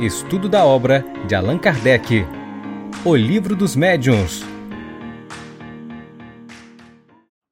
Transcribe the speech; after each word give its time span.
Estudo 0.00 0.48
da 0.48 0.66
obra 0.66 1.04
de 1.28 1.36
Allan 1.36 1.56
Kardec. 1.56 2.26
O 3.04 3.14
Livro 3.14 3.54
dos 3.54 3.76
Médiuns. 3.76 4.42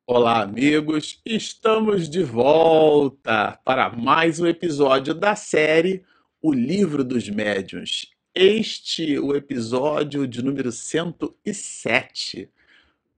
Olá, 0.04 0.42
amigos! 0.42 1.20
Estamos 1.24 2.08
de 2.08 2.24
volta 2.24 3.56
para 3.64 3.90
mais 3.90 4.40
um 4.40 4.46
episódio 4.48 5.14
da 5.14 5.36
série 5.36 6.02
O 6.42 6.52
Livro 6.52 7.04
dos 7.04 7.28
Médiuns. 7.28 8.10
Este 8.34 9.20
o 9.20 9.36
episódio 9.36 10.26
de 10.26 10.42
número 10.42 10.72
107. 10.72 12.50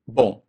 Bom, 0.06 0.44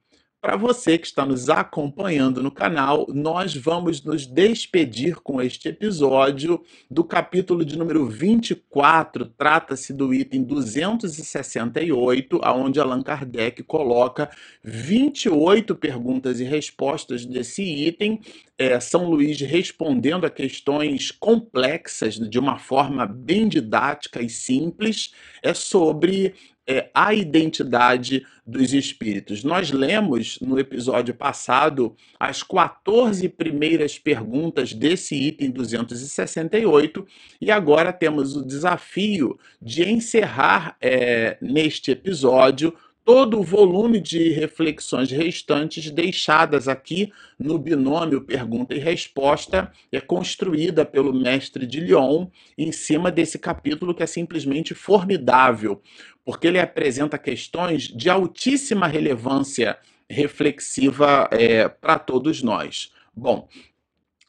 para 0.46 0.57
você 0.57 0.96
que 1.00 1.07
está 1.07 1.25
nos 1.25 1.50
acompanhando 1.50 2.43
no 2.43 2.52
canal, 2.52 3.07
nós 3.09 3.55
vamos 3.55 4.04
nos 4.04 4.27
despedir 4.27 5.16
com 5.16 5.41
este 5.41 5.70
episódio 5.70 6.64
do 6.88 7.04
capítulo 7.04 7.66
de 7.66 7.75
número 7.75 8.05
24. 8.05 9.26
Trata-se 9.26 9.91
do 9.91 10.13
item 10.13 10.44
268, 10.44 12.40
aonde 12.44 12.80
Allan 12.80 13.02
Kardec 13.02 13.63
coloca 13.63 14.30
28 14.63 15.73
perguntas 15.73 16.40
e 16.40 16.44
respostas 16.44 17.26
desse 17.26 17.63
item. 17.63 18.21
É, 18.55 18.80
São 18.80 19.09
Luís 19.09 19.41
respondendo 19.41 20.26
a 20.26 20.30
questões 20.30 21.09
complexas 21.09 22.20
de 22.20 22.38
uma 22.38 22.59
forma 22.59 23.07
bem 23.07 23.48
didática 23.48 24.21
e 24.21 24.30
simples, 24.30 25.12
é 25.41 25.55
sobre 25.55 26.35
é, 26.68 26.90
a 26.94 27.14
identidade 27.14 28.26
dos 28.46 28.74
espíritos. 28.74 29.44
Nós 29.44 29.72
lemos 29.72 30.40
no 30.40 30.60
episódio 30.60 31.14
passado 31.14 31.96
as 32.20 32.44
14 32.44 33.28
primeiras 33.30 33.98
perguntas 33.98 34.74
desse 34.74 35.16
item 35.16 35.50
268 35.52 37.05
e 37.41 37.50
agora 37.52 37.91
temos 37.91 38.36
o 38.36 38.46
desafio 38.46 39.40
de 39.62 39.90
encerrar 39.90 40.77
é, 40.80 41.38
neste 41.41 41.91
episódio 41.91 42.74
todo 43.05 43.39
o 43.39 43.43
volume 43.43 43.99
de 44.01 44.31
reflexões 44.31 45.11
restantes 45.11 45.91
deixadas 45.91 46.67
aqui 46.67 47.13
no 47.37 47.59
binômio 47.59 48.20
pergunta 48.20 48.73
e 48.73 48.79
resposta 48.79 49.71
é 49.91 50.01
construída 50.01 50.84
pelo 50.84 51.13
mestre 51.13 51.67
de 51.67 51.79
Lyon 51.79 52.26
em 52.57 52.71
cima 52.71 53.11
desse 53.11 53.37
capítulo 53.37 53.93
que 53.93 54.01
é 54.01 54.07
simplesmente 54.07 54.73
formidável, 54.73 55.79
porque 56.26 56.48
ele 56.48 56.59
apresenta 56.59 57.20
questões 57.20 57.83
de 57.83 58.09
altíssima 58.09 58.87
relevância 58.87 59.77
reflexiva 60.09 61.29
é, 61.31 61.70
para 61.70 61.99
todos 61.99 62.41
nós. 62.41 62.91
Bom, 63.15 63.48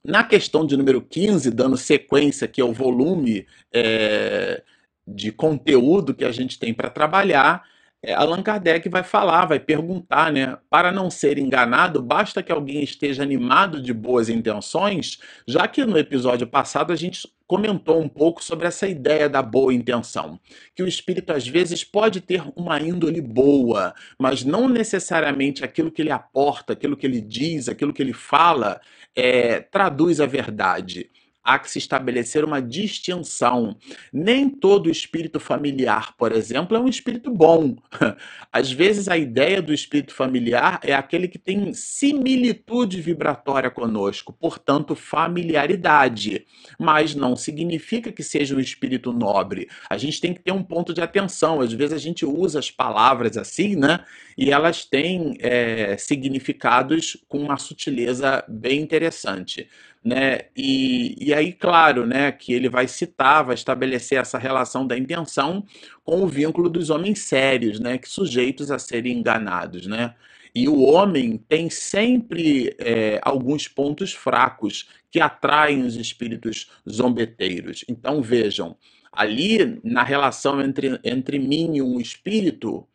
na 0.05 0.23
questão 0.23 0.67
de 0.67 0.77
número 0.77 1.01
15, 1.01 1.51
dando 1.51 1.79
sequência 1.79 2.47
que 2.47 2.61
é 2.61 2.65
o 2.65 2.75
volume 2.75 3.47
é, 3.73 4.63
de 5.09 5.33
conteúdo 5.33 6.15
que 6.15 6.27
a 6.27 6.31
gente 6.31 6.59
tem 6.59 6.75
para 6.75 6.91
trabalhar, 6.91 7.65
Allan 8.15 8.43
Kardec 8.43 8.89
vai 8.89 9.03
falar, 9.03 9.47
vai 9.47 9.59
perguntar, 9.59 10.33
né? 10.33 10.57
Para 10.71 10.93
não 10.93 11.11
ser 11.11 11.39
enganado, 11.39 12.03
basta 12.03 12.43
que 12.43 12.53
alguém 12.53 12.83
esteja 12.83 13.23
animado 13.23 13.83
de 13.83 13.93
boas 13.93 14.29
intenções, 14.29 15.19
já 15.47 15.67
que 15.67 15.85
no 15.85 15.99
episódio 15.99 16.47
passado 16.47 16.93
a 16.93 16.97
gente 16.97 17.29
comentou 17.47 18.01
um 18.01 18.09
pouco 18.09 18.43
sobre 18.43 18.67
essa 18.67 18.87
ideia 18.87 19.29
da 19.29 19.41
boa 19.41 19.73
intenção, 19.73 20.39
que 20.75 20.83
o 20.83 20.89
espírito 20.89 21.33
às 21.33 21.47
vezes 21.47 21.85
pode 21.85 22.21
ter 22.21 22.43
uma 22.55 22.81
índole 22.81 23.21
boa, 23.21 23.95
mas 24.19 24.45
não 24.45 24.69
necessariamente 24.69 25.65
aquilo 25.65 25.91
que 25.91 26.03
ele 26.03 26.11
aporta, 26.11 26.73
aquilo 26.73 26.97
que 26.97 27.07
ele 27.07 27.21
diz, 27.21 27.69
aquilo 27.69 27.93
que 27.93 28.03
ele 28.03 28.13
fala, 28.13 28.81
é, 29.15 29.61
traduz 29.61 30.21
a 30.21 30.27
verdade 30.27 31.09
há 31.47 31.61
que 31.61 31.71
se 31.71 31.79
estabelecer 31.79 32.45
uma 32.45 32.61
distinção. 32.61 33.77
Nem 34.13 34.51
todo 34.51 34.91
espírito 34.91 35.39
familiar, 35.39 36.13
por 36.17 36.33
exemplo, 36.33 36.77
é 36.77 36.81
um 36.81 36.89
espírito 36.89 37.31
bom. 37.31 37.77
Às 38.53 38.73
vezes 38.73 39.07
a 39.07 39.17
ideia 39.17 39.63
do 39.63 39.73
espírito 39.73 40.13
familiar 40.13 40.81
é 40.83 40.93
aquele 40.93 41.29
que 41.29 41.39
tem 41.39 41.73
similitude 41.73 43.01
vibratória 43.01 43.71
conosco, 43.71 44.33
portanto, 44.33 44.97
familiaridade. 44.97 46.45
Mas 46.79 47.15
não 47.15 47.37
significa 47.37 48.11
que 48.11 48.25
seja 48.25 48.57
um 48.57 48.61
espírito 48.61 49.13
nobre. 49.13 49.69
A 49.89 49.97
gente 49.97 50.21
tem 50.21 50.35
que 50.35 50.41
ter 50.41 50.53
um 50.53 50.65
ponto 50.65 50.93
de 50.93 51.01
atenção. 51.01 51.61
Às 51.61 51.73
vezes 51.73 51.93
a 51.93 51.99
gente 51.99 52.27
usa 52.27 52.59
as 52.59 52.73
palavras 52.73 53.37
assim, 53.37 53.77
né? 53.77 54.05
E 54.37 54.51
elas 54.51 54.85
têm 54.85 55.37
é, 55.39 55.97
significados 55.97 57.17
com 57.29 57.39
uma 57.39 57.57
sutileza 57.57 58.45
bem 58.49 58.81
interessante 58.81 59.69
né? 60.07 60.43
E, 60.57 61.17
e 61.19 61.35
aí, 61.35 61.53
claro, 61.53 62.07
né, 62.07 62.31
que 62.31 62.53
ele 62.53 62.69
vai 62.69 62.87
citar, 62.87 63.45
vai 63.45 63.57
estabelecer 63.57 64.21
essa 64.21 64.39
relação 64.39 64.87
da 64.87 64.97
intenção 64.97 65.65
com 66.05 66.23
o 66.23 66.29
vínculo 66.29 66.71
dos 66.71 66.91
homens 66.91 67.19
sérios, 67.19 67.81
né, 67.81 67.99
que 67.99 68.09
sujeitos 68.09 68.71
a 68.71 68.79
serem 68.79 69.19
enganados, 69.19 69.89
né? 69.89 70.15
E 70.55 70.69
o 70.69 70.81
homem 70.81 71.37
tem 71.37 71.69
sempre 71.69 72.73
é, 72.79 73.19
alguns 73.21 73.67
pontos 73.67 74.13
fracos 74.13 74.89
que 75.11 75.19
atraem 75.19 75.83
os 75.83 75.97
espíritos 75.97 76.71
zombeteiros. 76.89 77.85
Então 77.89 78.23
vejam, 78.23 78.77
ali 79.13 79.81
na 79.83 80.05
relação 80.05 80.63
entre, 80.63 81.01
entre 81.03 81.37
mim 81.41 81.77
e 81.79 81.83
um 81.83 82.01
espírito, 82.01 82.87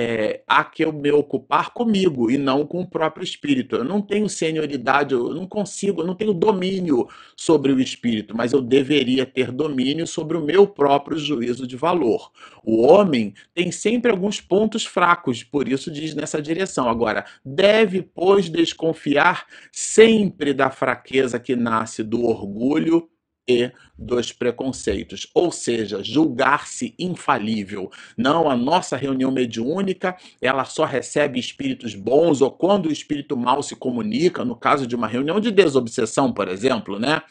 é, 0.00 0.42
há 0.46 0.62
que 0.62 0.84
eu 0.84 0.92
me 0.92 1.10
ocupar 1.10 1.70
comigo 1.70 2.30
e 2.30 2.38
não 2.38 2.64
com 2.64 2.82
o 2.82 2.86
próprio 2.86 3.24
espírito. 3.24 3.74
Eu 3.74 3.82
não 3.82 4.00
tenho 4.00 4.28
senioridade, 4.28 5.12
eu 5.12 5.34
não 5.34 5.44
consigo, 5.44 6.02
eu 6.02 6.06
não 6.06 6.14
tenho 6.14 6.32
domínio 6.32 7.08
sobre 7.36 7.72
o 7.72 7.80
espírito, 7.80 8.32
mas 8.36 8.52
eu 8.52 8.62
deveria 8.62 9.26
ter 9.26 9.50
domínio 9.50 10.06
sobre 10.06 10.36
o 10.36 10.40
meu 10.40 10.68
próprio 10.68 11.18
juízo 11.18 11.66
de 11.66 11.74
valor. 11.74 12.30
O 12.62 12.80
homem 12.80 13.34
tem 13.52 13.72
sempre 13.72 14.12
alguns 14.12 14.40
pontos 14.40 14.86
fracos, 14.86 15.42
por 15.42 15.66
isso 15.66 15.90
diz 15.90 16.14
nessa 16.14 16.40
direção. 16.40 16.88
Agora, 16.88 17.24
deve, 17.44 18.00
pois, 18.00 18.48
desconfiar 18.48 19.46
sempre 19.72 20.54
da 20.54 20.70
fraqueza 20.70 21.40
que 21.40 21.56
nasce 21.56 22.04
do 22.04 22.24
orgulho 22.24 23.10
e 23.48 23.72
dos 23.98 24.30
preconceitos, 24.30 25.26
ou 25.34 25.50
seja, 25.50 26.04
julgar-se 26.04 26.94
infalível. 26.98 27.90
Não, 28.16 28.48
a 28.48 28.56
nossa 28.56 28.96
reunião 28.96 29.32
mediúnica, 29.32 30.16
ela 30.40 30.64
só 30.64 30.84
recebe 30.84 31.40
espíritos 31.40 31.96
bons 31.96 32.40
ou 32.40 32.50
quando 32.50 32.86
o 32.86 32.92
espírito 32.92 33.36
mal 33.36 33.62
se 33.62 33.74
comunica, 33.74 34.44
no 34.44 34.54
caso 34.54 34.86
de 34.86 34.94
uma 34.94 35.08
reunião 35.08 35.40
de 35.40 35.50
desobsessão, 35.50 36.32
por 36.32 36.46
exemplo, 36.46 36.98
né? 36.98 37.22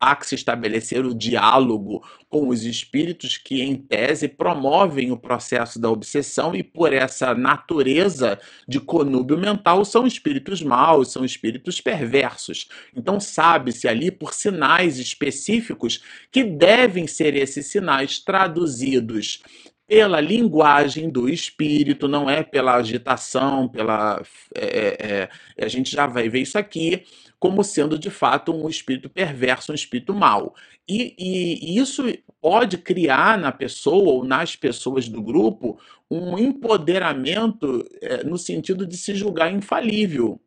Há 0.00 0.16
que 0.16 0.26
se 0.26 0.34
estabelecer 0.34 1.04
o 1.04 1.14
diálogo 1.14 2.02
com 2.28 2.48
os 2.48 2.64
espíritos 2.64 3.36
que, 3.36 3.62
em 3.62 3.76
tese, 3.76 4.26
promovem 4.26 5.12
o 5.12 5.16
processo 5.16 5.78
da 5.78 5.90
obsessão 5.90 6.54
e, 6.54 6.62
por 6.62 6.92
essa 6.92 7.34
natureza 7.34 8.38
de 8.66 8.80
conúbio 8.80 9.38
mental, 9.38 9.84
são 9.84 10.06
espíritos 10.06 10.62
maus, 10.62 11.12
são 11.12 11.24
espíritos 11.24 11.80
perversos. 11.80 12.68
Então, 12.96 13.20
sabe-se 13.20 13.86
ali 13.86 14.10
por 14.10 14.34
sinais 14.34 14.98
específicos 14.98 16.02
que 16.30 16.44
devem 16.44 17.06
ser 17.06 17.34
esses 17.34 17.66
sinais 17.66 18.18
traduzidos 18.18 19.42
pela 19.86 20.20
linguagem 20.20 21.10
do 21.10 21.28
espírito, 21.28 22.08
não 22.08 22.28
é 22.28 22.42
pela 22.42 22.74
agitação, 22.74 23.68
pela. 23.68 24.22
É, 24.54 25.28
é, 25.58 25.64
a 25.64 25.68
gente 25.68 25.92
já 25.92 26.06
vai 26.06 26.28
ver 26.28 26.40
isso 26.40 26.58
aqui 26.58 27.04
como 27.44 27.62
sendo 27.62 27.98
de 27.98 28.08
fato 28.08 28.54
um 28.54 28.70
espírito 28.70 29.10
perverso, 29.10 29.70
um 29.70 29.74
espírito 29.74 30.14
mau. 30.14 30.54
E, 30.88 31.14
e, 31.18 31.78
isso 31.78 32.02
pode 32.40 32.78
criar 32.78 33.36
na 33.38 33.52
pessoa 33.52 34.14
ou 34.14 34.24
nas 34.24 34.56
pessoas 34.56 35.10
do 35.10 35.20
grupo 35.20 35.78
um 36.10 36.38
empoderamento 36.38 37.86
é, 38.00 38.24
no 38.24 38.38
sentido 38.38 38.86
de 38.86 38.96
se 38.96 39.14
julgar 39.14 39.52
infalível. 39.52 40.40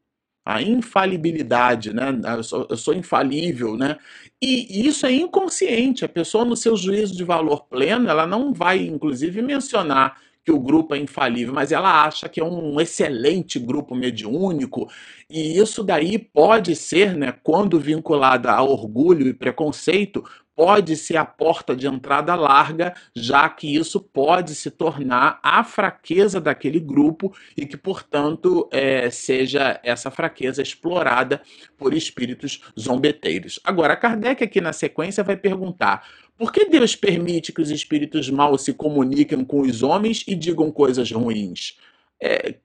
A 0.50 0.62
infalibilidade, 0.62 1.94
né? 1.94 2.18
Eu 2.38 2.41
sou, 2.41 2.68
eu 2.69 2.78
sou 2.78 2.94
infalível, 2.94 3.75
né? 3.75 3.97
E 4.41 4.88
isso 4.88 5.06
é 5.06 5.12
inconsciente. 5.12 6.06
A 6.06 6.09
pessoa, 6.09 6.46
no 6.46 6.56
seu 6.56 6.77
juízo 6.77 7.18
de 7.18 7.24
valor 7.25 7.66
pleno, 7.66 8.10
ela 8.10 8.25
não 8.25 8.54
vai, 8.54 8.86
inclusive, 8.86 9.42
mencionar 9.42 10.16
que 10.47 10.51
o 10.53 10.59
grupo 10.61 10.95
é 10.95 10.97
infalível, 10.97 11.53
mas 11.53 11.73
ela 11.73 12.05
acha 12.05 12.29
que 12.29 12.39
é 12.39 12.44
um 12.44 12.79
excelente 12.79 13.59
grupo 13.59 13.94
mediúnico, 13.94 14.89
e 15.29 15.59
isso 15.59 15.83
daí 15.83 16.17
pode 16.17 16.73
ser, 16.73 17.17
né, 17.17 17.33
quando 17.44 17.77
vinculada 17.77 18.49
a 18.53 18.63
orgulho 18.63 19.27
e 19.27 19.33
preconceito, 19.33 20.23
pode 20.55 20.95
ser 20.95 21.17
a 21.17 21.25
porta 21.25 21.75
de 21.75 21.85
entrada 21.85 22.33
larga, 22.33 22.94
já 23.13 23.47
que 23.49 23.75
isso 23.75 23.99
pode 23.99 24.55
se 24.55 24.71
tornar 24.71 25.38
a 25.44 25.65
fraqueza 25.65 26.39
daquele 26.39 26.79
grupo 26.79 27.35
e 27.55 27.65
que, 27.65 27.75
portanto, 27.75 28.69
é, 28.71 29.09
seja 29.09 29.79
essa 29.83 30.09
fraqueza 30.09 30.61
explorada 30.61 31.41
por 31.77 31.94
espíritos 31.94 32.61
zombeteiros. 32.79 33.59
Agora, 33.65 33.97
Kardec, 33.97 34.44
aqui 34.44 34.61
na 34.61 34.71
sequência, 34.71 35.25
vai 35.25 35.35
perguntar 35.35 36.07
por 36.38 36.51
que 36.51 36.66
Deus 36.66 36.95
permite 36.95 37.51
que 37.51 37.62
os 37.62 37.72
espíritos 37.72 38.30
maus 38.30 38.63
se 38.63 38.74
comuniquem 38.74 39.44
com 39.44 39.62
os 39.62 39.81
homens 39.81 40.24
e 40.28 40.36
digam 40.36 40.72
coisas 40.72 41.12
ruins? 41.12 41.78
É, 42.22 42.56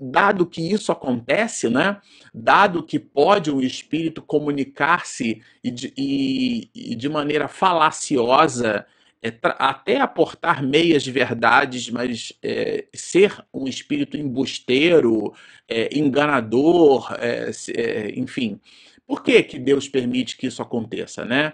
dado 0.00 0.46
que 0.46 0.62
isso 0.62 0.90
acontece, 0.90 1.68
né? 1.68 2.00
Dado 2.32 2.82
que 2.82 2.98
pode 2.98 3.50
o 3.50 3.60
espírito 3.60 4.22
comunicar-se 4.22 5.42
e, 5.62 5.74
e, 5.96 6.70
e, 6.74 6.94
de 6.94 7.08
maneira 7.08 7.48
falaciosa 7.48 8.86
é, 9.22 9.32
até 9.42 10.00
aportar 10.00 10.62
meias 10.62 11.06
verdades, 11.06 11.90
mas 11.90 12.32
é, 12.42 12.86
ser 12.94 13.36
um 13.52 13.66
espírito 13.66 14.16
embusteiro, 14.16 15.34
é, 15.68 15.96
enganador, 15.98 17.12
é, 17.18 17.50
é, 17.74 18.18
enfim. 18.18 18.60
Por 19.06 19.22
que, 19.22 19.42
que 19.42 19.58
Deus 19.58 19.88
permite 19.88 20.36
que 20.36 20.46
isso 20.46 20.62
aconteça, 20.62 21.24
né? 21.24 21.52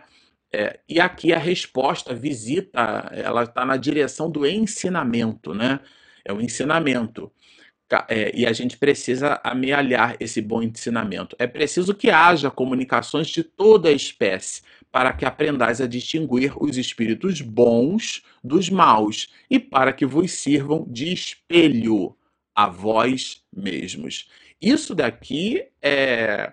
É, 0.55 0.79
e 0.87 1.01
aqui 1.01 1.33
a 1.33 1.39
resposta 1.39 2.15
visita, 2.15 3.11
ela 3.13 3.45
está 3.45 3.65
na 3.65 3.77
direção 3.77 4.31
do 4.31 4.47
ensinamento, 4.47 5.55
né? 5.55 5.81
É 6.25 6.33
o 6.33 6.41
ensinamento. 6.41 7.33
É, 8.09 8.33
e 8.35 8.47
a 8.47 8.53
gente 8.53 8.77
precisa 8.77 9.41
amealhar 9.43 10.17
esse 10.21 10.41
bom 10.41 10.63
ensinamento. 10.63 11.37
É 11.39 11.47
preciso 11.47 11.95
que 11.95 12.11
haja 12.11 12.51
comunicações 12.51 13.29
de 13.29 13.43
toda 13.43 13.89
a 13.89 13.93
espécie, 13.93 14.63
para 14.91 15.13
que 15.13 15.25
aprendais 15.25 15.81
a 15.81 15.87
distinguir 15.87 16.53
os 16.63 16.77
espíritos 16.77 17.41
bons 17.41 18.23
dos 18.45 18.69
maus, 18.69 19.29
e 19.51 19.59
para 19.59 19.93
que 19.93 20.07
vos 20.07 20.33
sirvam 20.33 20.87
de 20.89 21.13
espelho 21.13 22.17
a 22.55 22.69
vós 22.69 23.43
mesmos. 23.55 24.29
Isso 24.61 24.95
daqui 24.95 25.67
é, 25.83 26.53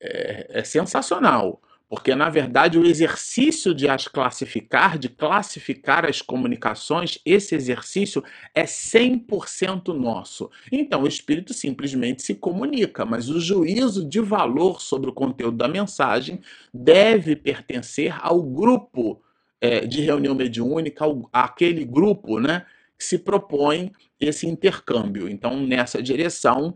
é, 0.00 0.46
é 0.50 0.64
sensacional 0.64 1.60
porque, 1.90 2.14
na 2.14 2.30
verdade, 2.30 2.78
o 2.78 2.86
exercício 2.86 3.74
de 3.74 3.88
as 3.88 4.06
classificar, 4.06 4.96
de 4.96 5.08
classificar 5.08 6.06
as 6.06 6.22
comunicações, 6.22 7.18
esse 7.26 7.52
exercício 7.56 8.22
é 8.54 8.62
100% 8.62 9.88
nosso. 9.88 10.48
Então, 10.70 11.02
o 11.02 11.08
espírito 11.08 11.52
simplesmente 11.52 12.22
se 12.22 12.36
comunica, 12.36 13.04
mas 13.04 13.28
o 13.28 13.40
juízo 13.40 14.08
de 14.08 14.20
valor 14.20 14.80
sobre 14.80 15.10
o 15.10 15.12
conteúdo 15.12 15.56
da 15.56 15.66
mensagem 15.66 16.40
deve 16.72 17.34
pertencer 17.34 18.16
ao 18.24 18.40
grupo 18.40 19.20
é, 19.60 19.84
de 19.84 20.00
reunião 20.00 20.36
mediúnica, 20.36 21.04
ao, 21.04 21.28
àquele 21.32 21.84
grupo 21.84 22.38
né, 22.38 22.66
que 22.96 23.04
se 23.04 23.18
propõe 23.18 23.90
esse 24.20 24.46
intercâmbio. 24.46 25.28
Então, 25.28 25.60
nessa 25.60 26.00
direção, 26.00 26.72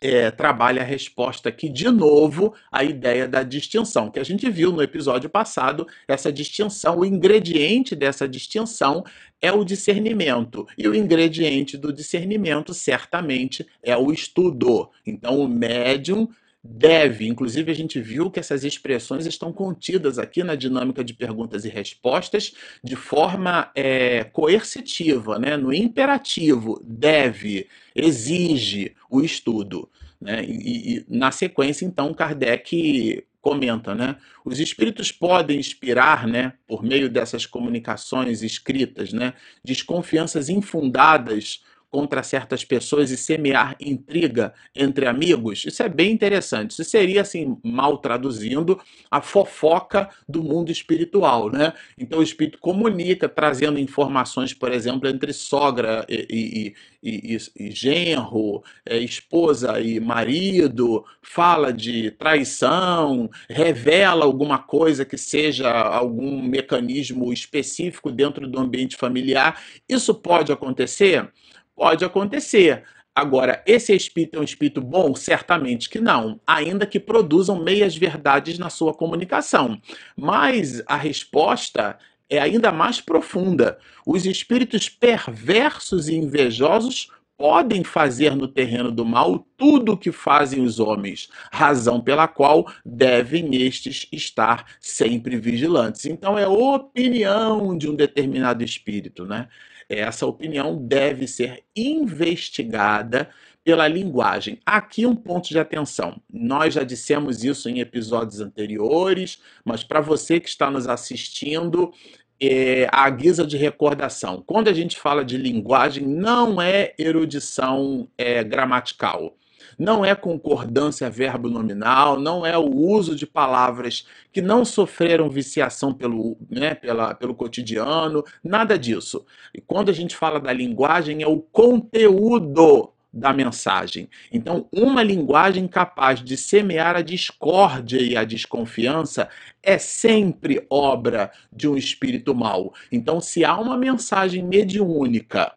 é, 0.00 0.30
trabalha 0.30 0.82
a 0.82 0.84
resposta 0.84 1.48
aqui 1.48 1.68
de 1.68 1.88
novo 1.90 2.54
a 2.70 2.84
ideia 2.84 3.26
da 3.26 3.42
distinção, 3.42 4.10
que 4.10 4.18
a 4.18 4.24
gente 4.24 4.48
viu 4.50 4.72
no 4.72 4.82
episódio 4.82 5.28
passado, 5.28 5.86
essa 6.06 6.32
distinção, 6.32 6.98
o 6.98 7.04
ingrediente 7.04 7.94
dessa 7.94 8.28
distinção 8.28 9.04
é 9.40 9.52
o 9.52 9.64
discernimento, 9.64 10.66
e 10.76 10.88
o 10.88 10.94
ingrediente 10.94 11.76
do 11.76 11.92
discernimento 11.92 12.72
certamente 12.74 13.66
é 13.82 13.96
o 13.96 14.12
estudo. 14.12 14.90
Então, 15.06 15.38
o 15.38 15.48
médium 15.48 16.28
deve, 16.68 17.26
inclusive 17.26 17.70
a 17.70 17.74
gente 17.74 18.00
viu 18.00 18.30
que 18.30 18.40
essas 18.40 18.64
expressões 18.64 19.26
estão 19.26 19.52
contidas 19.52 20.18
aqui 20.18 20.42
na 20.42 20.54
dinâmica 20.54 21.04
de 21.04 21.14
perguntas 21.14 21.64
e 21.64 21.68
respostas 21.68 22.54
de 22.82 22.96
forma 22.96 23.70
é, 23.74 24.24
coercitiva, 24.24 25.38
né? 25.38 25.56
no 25.56 25.72
imperativo, 25.72 26.80
deve, 26.84 27.68
exige 27.94 28.94
o 29.10 29.22
estudo. 29.22 29.88
Né? 30.20 30.44
E, 30.44 30.96
e 30.96 31.06
na 31.08 31.30
sequência, 31.30 31.84
então, 31.84 32.12
Kardec 32.12 33.24
comenta, 33.46 33.94
né? 33.94 34.16
Os 34.44 34.58
espíritos 34.58 35.12
podem 35.12 35.60
inspirar, 35.60 36.26
né, 36.26 36.54
por 36.66 36.82
meio 36.82 37.08
dessas 37.08 37.46
comunicações 37.46 38.42
escritas, 38.42 39.12
né, 39.12 39.34
desconfianças 39.64 40.48
infundadas 40.48 41.62
contra 41.90 42.22
certas 42.22 42.64
pessoas 42.64 43.10
e 43.10 43.16
semear 43.16 43.76
intriga 43.80 44.52
entre 44.74 45.06
amigos, 45.06 45.64
isso 45.64 45.82
é 45.82 45.88
bem 45.88 46.12
interessante. 46.12 46.72
Isso 46.72 46.84
seria, 46.84 47.22
assim, 47.22 47.56
mal 47.62 47.98
traduzindo, 47.98 48.78
a 49.10 49.20
fofoca 49.20 50.08
do 50.28 50.42
mundo 50.42 50.70
espiritual, 50.70 51.50
né? 51.50 51.72
Então 51.96 52.18
o 52.18 52.22
espírito 52.22 52.58
comunica, 52.58 53.28
trazendo 53.28 53.78
informações, 53.78 54.52
por 54.52 54.72
exemplo, 54.72 55.08
entre 55.08 55.32
sogra 55.32 56.04
e, 56.08 56.74
e, 57.02 57.34
e, 57.34 57.38
e 57.56 57.70
genro, 57.70 58.62
é, 58.84 58.98
esposa 58.98 59.80
e 59.80 60.00
marido, 60.00 61.04
fala 61.22 61.72
de 61.72 62.10
traição, 62.12 63.30
revela 63.48 64.24
alguma 64.24 64.58
coisa 64.58 65.04
que 65.04 65.16
seja 65.16 65.70
algum 65.70 66.42
mecanismo 66.42 67.32
específico 67.32 68.10
dentro 68.10 68.46
do 68.48 68.58
ambiente 68.58 68.96
familiar. 68.96 69.62
Isso 69.88 70.14
pode 70.14 70.52
acontecer? 70.52 71.30
Pode 71.76 72.04
acontecer. 72.04 72.84
Agora, 73.14 73.62
esse 73.66 73.94
espírito 73.94 74.36
é 74.36 74.40
um 74.40 74.44
espírito 74.44 74.80
bom? 74.80 75.14
Certamente 75.14 75.88
que 75.88 76.00
não, 76.00 76.40
ainda 76.46 76.86
que 76.86 76.98
produzam 76.98 77.62
meias 77.62 77.96
verdades 77.96 78.58
na 78.58 78.68
sua 78.68 78.92
comunicação. 78.92 79.80
Mas 80.16 80.82
a 80.86 80.96
resposta 80.96 81.98
é 82.28 82.38
ainda 82.38 82.72
mais 82.72 83.00
profunda. 83.00 83.78
Os 84.06 84.26
espíritos 84.26 84.88
perversos 84.88 86.08
e 86.08 86.14
invejosos 86.14 87.10
podem 87.38 87.84
fazer 87.84 88.34
no 88.34 88.48
terreno 88.48 88.90
do 88.90 89.04
mal 89.04 89.46
tudo 89.56 89.92
o 89.92 89.96
que 89.96 90.10
fazem 90.10 90.62
os 90.62 90.80
homens, 90.80 91.28
razão 91.52 92.00
pela 92.00 92.26
qual 92.26 92.66
devem 92.84 93.54
estes 93.62 94.06
estar 94.10 94.64
sempre 94.80 95.36
vigilantes. 95.36 96.06
Então 96.06 96.38
é 96.38 96.46
opinião 96.46 97.76
de 97.76 97.88
um 97.88 97.94
determinado 97.94 98.64
espírito, 98.64 99.26
né? 99.26 99.48
Essa 99.88 100.26
opinião 100.26 100.76
deve 100.76 101.26
ser 101.26 101.64
investigada 101.74 103.28
pela 103.62 103.88
linguagem. 103.88 104.60
Aqui 104.64 105.06
um 105.06 105.14
ponto 105.14 105.48
de 105.48 105.58
atenção. 105.58 106.20
Nós 106.32 106.74
já 106.74 106.84
dissemos 106.84 107.42
isso 107.42 107.68
em 107.68 107.80
episódios 107.80 108.40
anteriores, 108.40 109.40
mas 109.64 109.82
para 109.82 110.00
você 110.00 110.38
que 110.38 110.48
está 110.48 110.70
nos 110.70 110.88
assistindo, 110.88 111.92
é, 112.40 112.88
a 112.92 113.08
guisa 113.10 113.46
de 113.46 113.56
recordação. 113.56 114.42
Quando 114.46 114.68
a 114.68 114.72
gente 114.72 114.98
fala 114.98 115.24
de 115.24 115.36
linguagem, 115.36 116.06
não 116.06 116.60
é 116.60 116.94
erudição 116.98 118.08
é, 118.16 118.44
gramatical 118.44 119.36
não 119.78 120.04
é 120.04 120.14
concordância 120.14 121.10
verbo-nominal, 121.10 122.18
não 122.18 122.44
é 122.46 122.56
o 122.56 122.74
uso 122.74 123.14
de 123.14 123.26
palavras 123.26 124.06
que 124.32 124.40
não 124.40 124.64
sofreram 124.64 125.28
viciação 125.28 125.92
pelo, 125.92 126.36
né, 126.50 126.74
pela, 126.74 127.14
pelo 127.14 127.34
cotidiano, 127.34 128.24
nada 128.42 128.78
disso. 128.78 129.24
E 129.54 129.60
quando 129.60 129.90
a 129.90 129.92
gente 129.92 130.16
fala 130.16 130.40
da 130.40 130.52
linguagem, 130.52 131.22
é 131.22 131.26
o 131.26 131.40
conteúdo 131.40 132.92
da 133.12 133.32
mensagem. 133.32 134.10
Então, 134.30 134.68
uma 134.70 135.02
linguagem 135.02 135.66
capaz 135.66 136.22
de 136.22 136.36
semear 136.36 136.96
a 136.96 137.00
discórdia 137.00 138.00
e 138.00 138.14
a 138.14 138.24
desconfiança 138.24 139.28
é 139.62 139.78
sempre 139.78 140.66
obra 140.68 141.32
de 141.50 141.66
um 141.66 141.76
espírito 141.76 142.34
mau. 142.34 142.74
Então, 142.92 143.20
se 143.20 143.42
há 143.42 143.58
uma 143.58 143.76
mensagem 143.78 144.42
mediúnica 144.42 145.52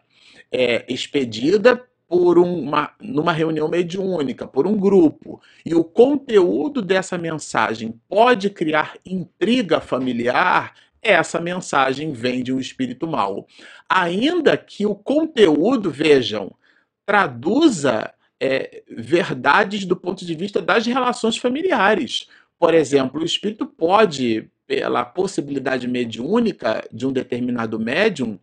é, 0.51 0.85
expedida 0.87 1.85
por 2.09 2.39
uma, 2.39 2.91
numa 2.99 3.31
reunião 3.31 3.69
mediúnica, 3.69 4.47
por 4.47 4.65
um 4.65 4.75
grupo, 4.75 5.39
e 5.63 5.75
o 5.75 5.83
conteúdo 5.83 6.81
dessa 6.81 7.19
mensagem 7.19 7.93
pode 8.09 8.49
criar 8.49 8.97
intriga 9.05 9.79
familiar, 9.79 10.73
essa 11.03 11.39
mensagem 11.39 12.11
vem 12.11 12.41
de 12.41 12.51
um 12.51 12.59
espírito 12.59 13.07
mau. 13.07 13.47
Ainda 13.87 14.57
que 14.57 14.87
o 14.87 14.95
conteúdo, 14.95 15.91
vejam, 15.91 16.51
traduza 17.05 18.11
é, 18.39 18.81
verdades 18.89 19.85
do 19.85 19.95
ponto 19.95 20.25
de 20.25 20.33
vista 20.33 20.59
das 20.59 20.87
relações 20.87 21.37
familiares. 21.37 22.27
Por 22.57 22.73
exemplo, 22.73 23.21
o 23.21 23.25
espírito 23.25 23.67
pode, 23.67 24.49
pela 24.65 25.05
possibilidade 25.05 25.87
mediúnica 25.87 26.83
de 26.91 27.05
um 27.05 27.13
determinado 27.13 27.79
médium, 27.79 28.39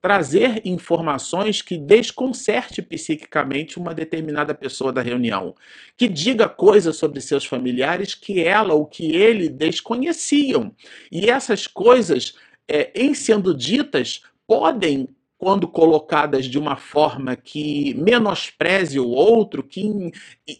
trazer 0.00 0.62
informações 0.64 1.60
que 1.60 1.76
desconcerte 1.76 2.80
psiquicamente 2.80 3.78
uma 3.78 3.92
determinada 3.92 4.54
pessoa 4.54 4.92
da 4.92 5.02
reunião, 5.02 5.54
que 5.96 6.08
diga 6.08 6.48
coisas 6.48 6.96
sobre 6.96 7.20
seus 7.20 7.44
familiares 7.44 8.14
que 8.14 8.42
ela 8.42 8.74
ou 8.74 8.86
que 8.86 9.14
ele 9.16 9.48
desconheciam. 9.48 10.74
E 11.10 11.28
essas 11.28 11.66
coisas, 11.66 12.34
é, 12.68 12.92
em 12.94 13.12
sendo 13.12 13.54
ditas, 13.54 14.22
podem 14.46 15.08
quando 15.38 15.68
colocadas 15.68 16.46
de 16.46 16.58
uma 16.58 16.76
forma 16.76 17.36
que 17.36 17.94
menospreze 17.94 18.98
o 18.98 19.08
outro, 19.08 19.62
que 19.62 20.10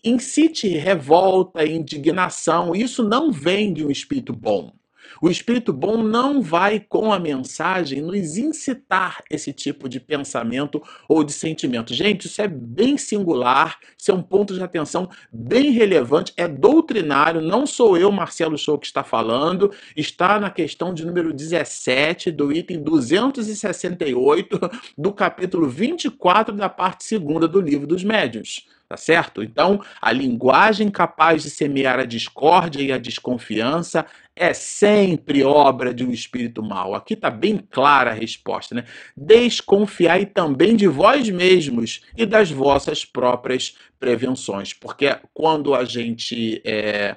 incite 0.05 0.69
revolta, 0.69 1.67
indignação, 1.67 2.77
isso 2.77 3.03
não 3.03 3.33
vem 3.33 3.73
de 3.73 3.85
um 3.85 3.91
espírito 3.91 4.33
bom. 4.33 4.78
O 5.21 5.29
espírito 5.29 5.73
bom 5.73 6.03
não 6.03 6.41
vai, 6.41 6.81
com 6.81 7.13
a 7.13 7.19
mensagem, 7.19 8.01
nos 8.01 8.37
incitar 8.37 9.23
esse 9.31 9.53
tipo 9.53 9.89
de 9.89 9.99
pensamento 9.99 10.83
ou 11.09 11.25
de 11.25 11.33
sentimento. 11.33 11.93
Gente, 11.93 12.27
isso 12.27 12.41
é 12.41 12.49
bem 12.49 12.97
singular, 12.97 13.79
isso 13.97 14.11
é 14.11 14.15
um 14.15 14.23
ponto 14.23 14.55
de 14.55 14.63
atenção 14.63 15.09
bem 15.33 15.71
relevante, 15.71 16.33
é 16.37 16.47
doutrinário, 16.47 17.41
não 17.41 17.67
sou 17.67 17.97
eu, 17.97 18.13
Marcelo 18.13 18.57
Show, 18.57 18.79
que 18.79 18.87
está 18.87 19.03
falando, 19.03 19.73
está 19.97 20.39
na 20.39 20.51
questão 20.51 20.95
de 20.95 21.05
número 21.05 21.33
17 21.33 22.31
do 22.31 22.53
item 22.53 22.83
268 22.83 24.59
do 24.97 25.13
capítulo 25.13 25.69
24 25.69 26.55
da 26.55 26.69
parte 26.69 27.19
2 27.19 27.51
do 27.51 27.61
livro 27.61 27.87
dos 27.87 28.05
médiuns 28.05 28.67
tá 28.89 28.97
certo? 28.97 29.43
Então, 29.43 29.83
a 30.01 30.11
linguagem 30.11 30.91
capaz 30.91 31.43
de 31.43 31.51
semear 31.51 31.99
a 31.99 32.07
discórdia 32.07 32.81
e 32.81 32.91
a 32.91 32.97
desconfiança 32.97 34.07
é 34.39 34.55
sempre 34.55 35.43
obra 35.43 35.93
de 35.93 36.05
um 36.05 36.11
espírito 36.11 36.63
mau. 36.63 36.95
Aqui 36.95 37.15
está 37.15 37.31
bem 37.31 37.59
clara 37.71 38.11
a 38.11 38.15
resposta, 38.15 38.75
né? 38.75 38.85
Desconfiai 39.17 40.27
também 40.27 40.77
de 40.77 40.87
vós 40.87 41.29
mesmos 41.29 42.03
e 42.17 42.25
das 42.25 42.51
vossas 42.51 43.05
próprias 43.05 43.77
prevenções, 43.99 44.73
porque 44.73 45.17
quando 45.35 45.75
a 45.75 45.85
gente 45.85 46.63
é, 46.65 47.17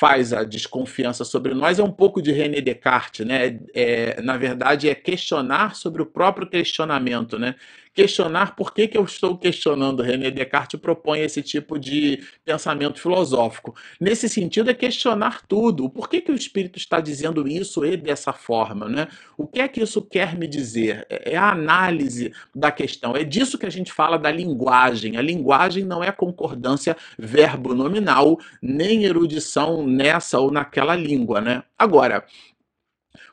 faz 0.00 0.32
a 0.32 0.44
desconfiança 0.44 1.24
sobre 1.24 1.52
nós 1.52 1.78
é 1.78 1.84
um 1.84 1.92
pouco 1.92 2.22
de 2.22 2.32
René 2.32 2.62
Descartes, 2.62 3.26
né? 3.26 3.60
É, 3.74 4.22
na 4.22 4.38
verdade, 4.38 4.88
é 4.88 4.94
questionar 4.94 5.74
sobre 5.74 6.00
o 6.00 6.06
próprio 6.06 6.48
questionamento, 6.48 7.38
né? 7.38 7.54
Questionar 7.94 8.54
por 8.54 8.72
que, 8.72 8.88
que 8.88 8.96
eu 8.96 9.04
estou 9.04 9.36
questionando. 9.36 10.02
René 10.02 10.30
Descartes 10.30 10.80
propõe 10.80 11.20
esse 11.20 11.42
tipo 11.42 11.78
de 11.78 12.22
pensamento 12.44 13.00
filosófico. 13.00 13.74
Nesse 14.00 14.28
sentido, 14.28 14.70
é 14.70 14.74
questionar 14.74 15.42
tudo. 15.46 15.90
Por 15.90 16.08
que, 16.08 16.20
que 16.20 16.32
o 16.32 16.34
espírito 16.34 16.78
está 16.78 17.00
dizendo 17.00 17.46
isso 17.48 17.84
e 17.84 17.96
dessa 17.96 18.32
forma? 18.32 18.88
Né? 18.88 19.08
O 19.36 19.46
que 19.46 19.60
é 19.60 19.68
que 19.68 19.82
isso 19.82 20.02
quer 20.02 20.36
me 20.36 20.46
dizer? 20.46 21.06
É, 21.10 21.32
é 21.32 21.36
a 21.36 21.50
análise 21.50 22.32
da 22.54 22.70
questão. 22.70 23.16
É 23.16 23.24
disso 23.24 23.58
que 23.58 23.66
a 23.66 23.70
gente 23.70 23.92
fala 23.92 24.18
da 24.18 24.30
linguagem. 24.30 25.16
A 25.16 25.22
linguagem 25.22 25.84
não 25.84 26.02
é 26.02 26.12
concordância 26.12 26.96
verbo-nominal, 27.18 28.38
nem 28.62 29.04
erudição 29.04 29.86
nessa 29.86 30.38
ou 30.38 30.50
naquela 30.50 30.94
língua. 30.94 31.40
Né? 31.40 31.62
Agora, 31.78 32.24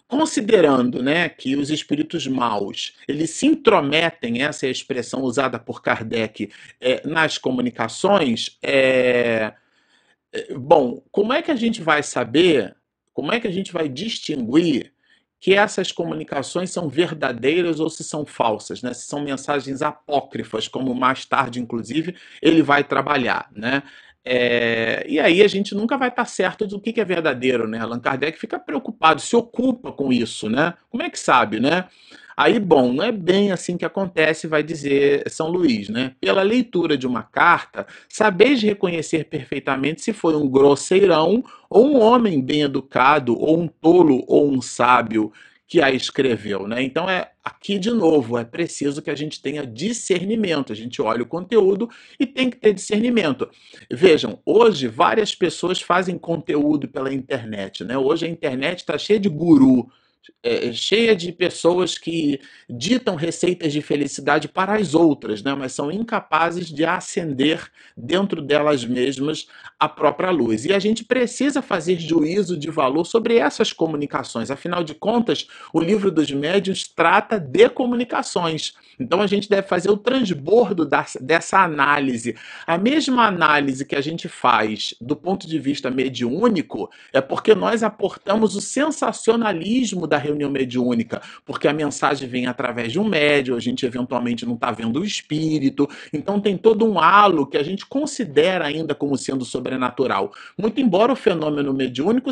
Considerando 0.08 1.04
né, 1.04 1.28
que 1.28 1.56
os 1.58 1.70
espíritos 1.70 2.26
maus 2.28 2.96
eles 3.08 3.32
se 3.32 3.46
intrometem, 3.46 4.42
essa 4.42 4.66
é 4.66 4.70
a 4.70 4.72
expressão 4.72 5.22
usada 5.22 5.60
por 5.60 5.82
Kardec, 5.82 6.50
é, 6.80 7.06
nas 7.06 7.38
comunicações, 7.38 8.58
é, 8.64 9.54
é, 10.32 10.54
bom, 10.54 11.04
como 11.12 11.34
é 11.34 11.42
que 11.42 11.52
a 11.52 11.56
gente 11.56 11.82
vai 11.82 12.04
saber, 12.04 12.76
como 13.14 13.34
é 13.34 13.40
que 13.40 13.48
a 13.48 13.52
gente 13.52 13.74
vai 13.74 13.90
distinguir 13.90 14.94
que 15.40 15.54
essas 15.54 15.92
comunicações 15.92 16.72
são 16.72 16.90
verdadeiras 16.90 17.80
ou 17.80 17.90
se 17.90 18.04
são 18.04 18.26
falsas, 18.26 18.82
né? 18.82 18.94
se 18.94 19.06
são 19.08 19.22
mensagens 19.22 19.82
apócrifas, 19.82 20.68
como 20.68 20.96
mais 20.96 21.26
tarde, 21.26 21.60
inclusive, 21.60 22.16
ele 22.42 22.64
vai 22.64 22.84
trabalhar. 22.84 23.50
Né? 23.56 23.84
É, 24.30 25.06
e 25.08 25.22
aí 25.22 25.42
a 25.42 25.48
gente 25.48 25.74
nunca 25.74 25.98
vai 25.98 26.10
estar 26.10 26.26
certo 26.26 26.68
do 26.68 26.82
que, 26.82 26.92
que 26.92 27.00
é 27.00 27.06
verdadeiro, 27.06 27.66
né? 27.66 27.80
Allan 27.80 28.00
Kardec 28.00 28.38
fica 28.38 28.60
preocupado, 28.60 29.22
se 29.22 29.34
ocupa 29.38 29.90
com 29.90 30.12
isso, 30.12 30.50
né? 30.50 30.74
Como 30.90 31.02
é 31.02 31.10
que 31.10 31.18
sabe, 31.18 31.62
né? 31.62 31.86
Aí, 32.36 32.60
bom, 32.60 32.92
não 32.92 33.06
é 33.06 33.12
bem 33.12 33.54
assim 33.54 33.78
que 33.78 33.86
acontece, 33.86 34.46
vai 34.46 34.62
dizer 34.62 35.24
São 35.30 35.48
Luís, 35.48 35.88
né? 35.88 36.12
Pela 36.20 36.44
leitura 36.44 36.98
de 36.98 37.08
uma 37.08 37.24
carta, 37.24 37.88
sabeis 38.10 38.62
reconhecer 38.62 39.24
perfeitamente 39.24 40.02
se 40.02 40.12
foi 40.12 40.36
um 40.36 40.48
grosseirão 40.48 41.42
ou 41.70 41.88
um 41.88 42.02
homem 42.02 42.42
bem 42.42 42.64
educado, 42.64 43.34
ou 43.40 43.58
um 43.58 43.68
tolo 43.68 44.26
ou 44.28 44.52
um 44.52 44.62
sábio 44.62 45.32
que 45.68 45.82
a 45.82 45.92
escreveu, 45.92 46.66
né? 46.66 46.82
Então 46.82 47.10
é 47.10 47.32
aqui 47.44 47.78
de 47.78 47.92
novo, 47.92 48.38
é 48.38 48.46
preciso 48.46 49.02
que 49.02 49.10
a 49.10 49.16
gente 49.16 49.42
tenha 49.42 49.68
discernimento. 49.68 50.72
A 50.72 50.76
gente 50.76 51.02
olha 51.02 51.24
o 51.24 51.28
conteúdo 51.28 51.90
e 52.18 52.26
tem 52.26 52.50
que 52.50 52.58
ter 52.58 52.74
discernimento. 52.74 53.50
Vejam, 53.92 54.40
hoje 54.46 54.88
várias 54.88 55.36
pessoas 55.36 55.82
fazem 55.82 56.18
conteúdo 56.18 56.88
pela 56.88 57.14
internet, 57.14 57.84
né? 57.84 57.98
Hoje 57.98 58.26
a 58.26 58.30
internet 58.30 58.80
está 58.80 58.98
cheia 58.98 59.20
de 59.20 59.28
guru, 59.28 59.92
é, 60.44 60.72
cheia 60.72 61.16
de 61.16 61.32
pessoas 61.32 61.98
que 61.98 62.40
ditam 62.70 63.16
receitas 63.16 63.74
de 63.74 63.82
felicidade 63.82 64.48
para 64.48 64.76
as 64.76 64.94
outras, 64.94 65.42
né? 65.44 65.54
mas 65.54 65.74
são 65.74 65.92
incapazes 65.92 66.68
de 66.68 66.86
acender 66.86 67.70
dentro 67.96 68.42
delas 68.42 68.86
mesmas 68.86 69.48
a 69.80 69.88
própria 69.88 70.32
luz. 70.32 70.66
E 70.66 70.74
a 70.74 70.80
gente 70.80 71.04
precisa 71.04 71.62
fazer 71.62 72.00
juízo 72.00 72.58
de 72.58 72.70
valor 72.70 73.06
sobre 73.06 73.38
essas 73.38 73.72
comunicações. 73.74 74.50
Afinal 74.50 74.84
de 74.84 74.94
contas, 74.94 75.48
o 75.74 75.80
livro 75.80 76.12
dos 76.12 76.32
médiuns 76.32 76.88
trata 76.88 77.40
de 77.40 77.70
comunicações. 77.70 78.74
Então 79.00 79.22
a 79.22 79.28
gente 79.28 79.50
deve 79.50 79.68
fazer 79.68 79.90
o 79.90 79.98
transbordo 79.98 80.88
dessa 81.22 81.60
análise. 81.60 82.36
A 82.66 82.78
mesma 82.78 83.28
análise 83.28 83.86
que 83.86 83.96
a 83.96 84.02
gente 84.02 84.28
faz 84.28 84.96
do 85.00 85.16
ponto 85.16 85.48
de 85.48 85.60
vista 85.60 85.92
mediúnico 85.92 86.90
é 87.14 87.22
porque 87.22 87.54
nós 87.54 87.84
aportamos 87.84 88.56
o 88.56 88.62
sensacionalismo 88.62 90.08
da 90.08 90.17
reunião 90.18 90.50
mediúnica, 90.50 91.22
porque 91.46 91.68
a 91.68 91.74
mensagem 91.74 92.28
vem 92.28 92.48
através 92.48 92.92
de 92.92 93.00
um 93.00 93.08
médium, 93.08 93.56
a 93.56 93.60
gente 93.60 93.86
eventualmente 93.86 94.46
não 94.46 94.56
está 94.56 94.72
vendo 94.72 95.00
o 95.00 95.06
espírito, 95.06 95.90
então 96.12 96.40
tem 96.40 96.58
todo 96.58 96.86
um 96.86 97.00
halo 97.00 97.46
que 97.46 97.58
a 97.58 97.64
gente 97.64 97.86
considera 97.86 98.66
ainda 98.66 98.94
como 98.96 99.18
sendo 99.18 99.46
sobrenatural. 99.46 100.32
Muito 100.58 100.80
embora 100.82 101.14
o 101.14 101.16
fenômeno 101.16 101.74
mediúnico 101.74 102.30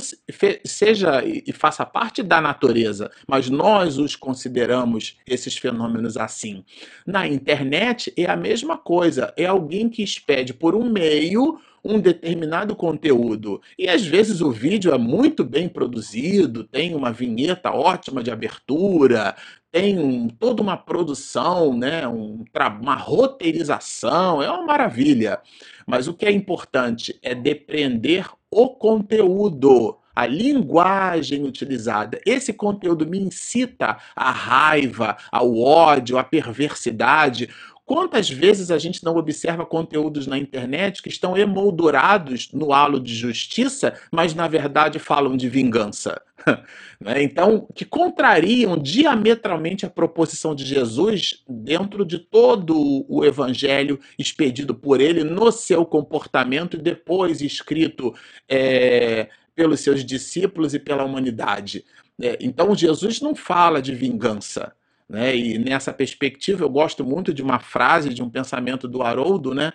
seja 0.64 1.24
e 1.26 1.52
faça 1.52 1.86
parte 1.86 2.22
da 2.22 2.42
natureza, 2.42 3.12
mas 3.28 3.50
nós 3.50 3.98
os 3.98 4.16
consideramos 4.16 5.18
esses 5.28 5.58
fenômenos 5.58 6.18
assim. 6.18 6.64
Na 7.06 7.28
internet 7.28 8.14
é 8.18 8.26
a 8.26 8.36
mesma 8.36 8.78
coisa, 8.78 9.34
é 9.38 9.46
alguém 9.46 9.90
que 9.90 10.04
expede 10.04 10.54
por 10.54 10.76
um 10.76 10.90
meio 10.90 11.60
um 11.86 12.00
determinado 12.00 12.76
conteúdo. 12.76 13.62
E 13.78 13.88
às 13.88 14.04
vezes 14.04 14.42
o 14.42 14.52
vídeo 14.52 14.92
é 14.92 14.98
muito 14.98 15.44
bem 15.44 15.70
produzido, 15.70 16.64
tem 16.64 16.96
uma 16.96 17.14
vinheta 17.14 17.70
ótima 17.70 18.24
de 18.24 18.32
abertura, 18.32 19.36
tem 19.72 20.00
um, 20.00 20.28
toda 20.28 20.64
uma 20.64 20.76
produção, 20.76 21.78
né, 21.78 22.08
um, 22.08 22.44
uma 22.82 22.96
roteirização, 22.96 24.42
é 24.42 24.50
uma 24.50 24.66
maravilha. 24.66 25.40
Mas 25.86 26.08
o 26.08 26.14
que 26.14 26.26
é 26.26 26.32
importante 26.32 27.20
é 27.22 27.36
depreender 27.36 28.28
o 28.50 28.70
conteúdo 28.70 30.00
a 30.16 30.26
linguagem 30.26 31.44
utilizada. 31.44 32.22
Esse 32.26 32.54
conteúdo 32.54 33.06
me 33.06 33.20
incita 33.20 33.98
à 34.16 34.32
raiva, 34.32 35.18
ao 35.30 35.58
ódio, 35.60 36.18
à 36.18 36.24
perversidade. 36.24 37.50
Quantas 37.86 38.28
vezes 38.28 38.72
a 38.72 38.80
gente 38.80 39.04
não 39.04 39.16
observa 39.16 39.64
conteúdos 39.64 40.26
na 40.26 40.40
internet 40.40 41.04
que 41.04 41.10
estão 41.10 41.38
emoldurados 41.38 42.52
no 42.52 42.74
halo 42.74 43.00
de 43.00 43.14
justiça, 43.14 43.94
mas 44.12 44.34
na 44.34 44.48
verdade 44.48 44.98
falam 44.98 45.38
de 45.38 45.48
vingança? 45.48 46.20
Né? 46.98 47.22
então, 47.24 47.68
que 47.76 47.84
contrariam 47.84 48.78
diametralmente 48.78 49.86
a 49.86 49.90
proposição 49.90 50.56
de 50.56 50.64
Jesus 50.64 51.44
dentro 51.48 52.06
de 52.06 52.20
todo 52.20 53.06
o 53.10 53.26
evangelho 53.26 54.00
expedido 54.18 54.74
por 54.74 55.02
ele 55.02 55.24
no 55.24 55.52
seu 55.52 55.86
comportamento 55.86 56.78
e 56.78 56.82
depois 56.82 57.42
escrito 57.42 58.16
é, 58.48 59.28
pelos 59.54 59.82
seus 59.82 60.06
discípulos 60.06 60.74
e 60.74 60.80
pela 60.80 61.04
humanidade. 61.04 61.84
É, 62.22 62.38
então, 62.40 62.74
Jesus 62.74 63.20
não 63.20 63.36
fala 63.36 63.82
de 63.82 63.94
vingança. 63.94 64.74
Né? 65.08 65.36
E 65.36 65.58
nessa 65.58 65.94
perspectiva, 65.94 66.64
eu 66.64 66.70
gosto 66.70 67.04
muito 67.04 67.34
de 67.34 67.42
uma 67.42 67.60
frase, 67.60 68.14
de 68.14 68.24
um 68.24 68.30
pensamento 68.30 68.88
do 68.88 69.02
Haroldo, 69.02 69.54
né? 69.54 69.72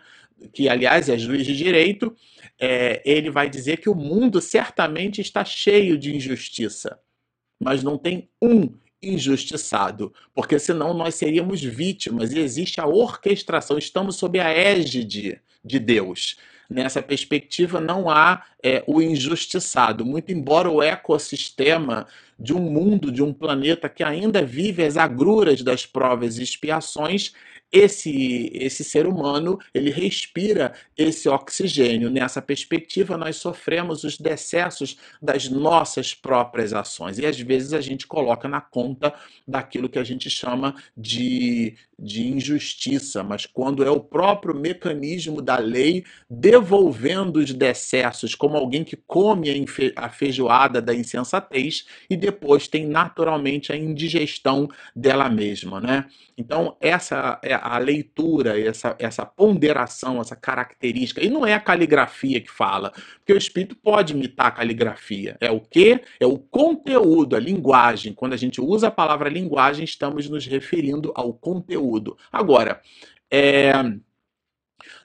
que, 0.53 0.69
aliás, 0.69 1.09
é 1.09 1.19
juiz 1.19 1.47
de 1.47 1.57
direito. 1.57 2.15
É, 2.59 3.03
ele 3.05 3.31
vai 3.31 3.49
dizer 3.49 3.79
que 3.79 3.89
o 3.89 3.95
mundo 3.95 4.41
certamente 4.41 5.21
está 5.21 5.45
cheio 5.45 5.97
de 5.99 6.15
injustiça, 6.15 6.99
mas 7.59 7.83
não 7.83 7.97
tem 7.97 8.29
um 8.41 8.75
injustiçado, 9.03 10.13
porque 10.35 10.59
senão 10.59 10.93
nós 10.93 11.15
seríamos 11.15 11.63
vítimas 11.63 12.33
e 12.33 12.39
existe 12.39 12.81
a 12.83 12.87
orquestração, 12.87 13.79
estamos 13.79 14.17
sob 14.17 14.39
a 14.39 14.51
égide 14.51 15.41
de 15.65 15.79
Deus 15.79 16.37
nessa 16.71 17.03
perspectiva, 17.03 17.81
não 17.81 18.09
há 18.09 18.45
é, 18.63 18.85
o 18.87 19.03
injustiçado. 19.03 20.07
Muito 20.07 20.31
embora 20.31 20.71
o 20.71 20.81
ecossistema 20.81 22.07
de 22.39 22.55
um 22.55 22.61
mundo, 22.61 23.11
de 23.11 23.23
um 23.23 23.33
planeta 23.33 23.89
que 23.89 24.05
ainda 24.05 24.43
vive 24.43 24.85
as 24.85 24.97
agruras 24.97 25.63
das 25.63 25.85
provas 25.85 26.39
e 26.39 26.43
expiações, 26.43 27.35
esse, 27.73 28.51
esse 28.55 28.83
ser 28.83 29.07
humano 29.07 29.59
ele 29.73 29.91
respira 29.91 30.73
esse 30.97 31.29
oxigênio. 31.29 32.11
Nessa 32.11 32.43
perspectiva, 32.43 33.17
nós 33.17 33.37
sofremos 33.37 34.05
os 34.05 34.19
decessos 34.19 34.97
das 35.21 35.49
nossas 35.49 36.15
próprias 36.15 36.73
ações. 36.73 37.19
E 37.19 37.27
às 37.27 37.39
vezes 37.39 37.73
a 37.73 37.81
gente 37.81 38.07
coloca 38.07 38.49
na 38.49 38.61
conta 38.61 39.15
daquilo 39.47 39.89
que 39.89 39.99
a 39.99 40.05
gente 40.05 40.29
chama 40.29 40.75
de, 40.97 41.77
de 41.99 42.27
injustiça, 42.27 43.23
mas 43.23 43.47
quando 43.47 43.85
é 43.85 43.91
o 43.91 44.01
próprio 44.01 44.55
mecanismo 44.55 45.41
da 45.41 45.59
lei 45.59 46.05
devolvendo 46.29 47.39
os 47.39 47.53
decessos, 47.53 48.35
como 48.35 48.57
alguém 48.57 48.83
que 48.83 48.97
come 48.97 49.49
a 49.97 50.09
feijoada 50.09 50.81
da 50.83 50.95
insensatez 50.95 51.87
e 52.09 52.17
depois 52.17 52.67
tem 52.67 52.87
naturalmente 52.87 53.73
a 53.73 53.77
indigestão 53.77 54.69
dela 54.95 55.29
mesma, 55.29 55.81
né? 55.81 56.07
Então, 56.37 56.77
essa 56.81 57.39
é 57.43 57.60
a 57.61 57.79
leitura, 57.79 58.59
essa, 58.59 58.97
essa 58.99 59.25
ponderação, 59.27 60.21
essa 60.21 60.37
característica, 60.37 61.25
e 61.25 61.29
não 61.29 61.47
é 61.47 61.55
a 61.55 61.61
caligrafia 61.61 62.41
que 62.41 62.51
fala, 62.51 62.93
porque 63.19 63.33
o 63.33 63.37
espírito 63.37 63.77
pode 63.77 64.13
imitar 64.15 64.47
a 64.47 64.51
caligrafia. 64.51 65.37
É 65.41 65.51
o 65.51 65.61
que? 65.61 66.01
É 66.19 66.27
o 66.27 66.39
conteúdo, 66.39 67.37
a 67.37 67.41
linguagem. 67.41 68.13
Quando 68.13 68.33
a 68.33 68.37
gente 68.37 68.61
usa 68.61 68.89
a 68.89 68.91
palavra 68.91 69.29
linguagem, 69.29 69.85
estamos 69.85 70.29
nos 70.29 70.47
referindo 70.47 71.13
ao 71.15 71.33
conteúdo. 71.33 72.17
Agora, 72.33 72.81
é, 73.31 73.73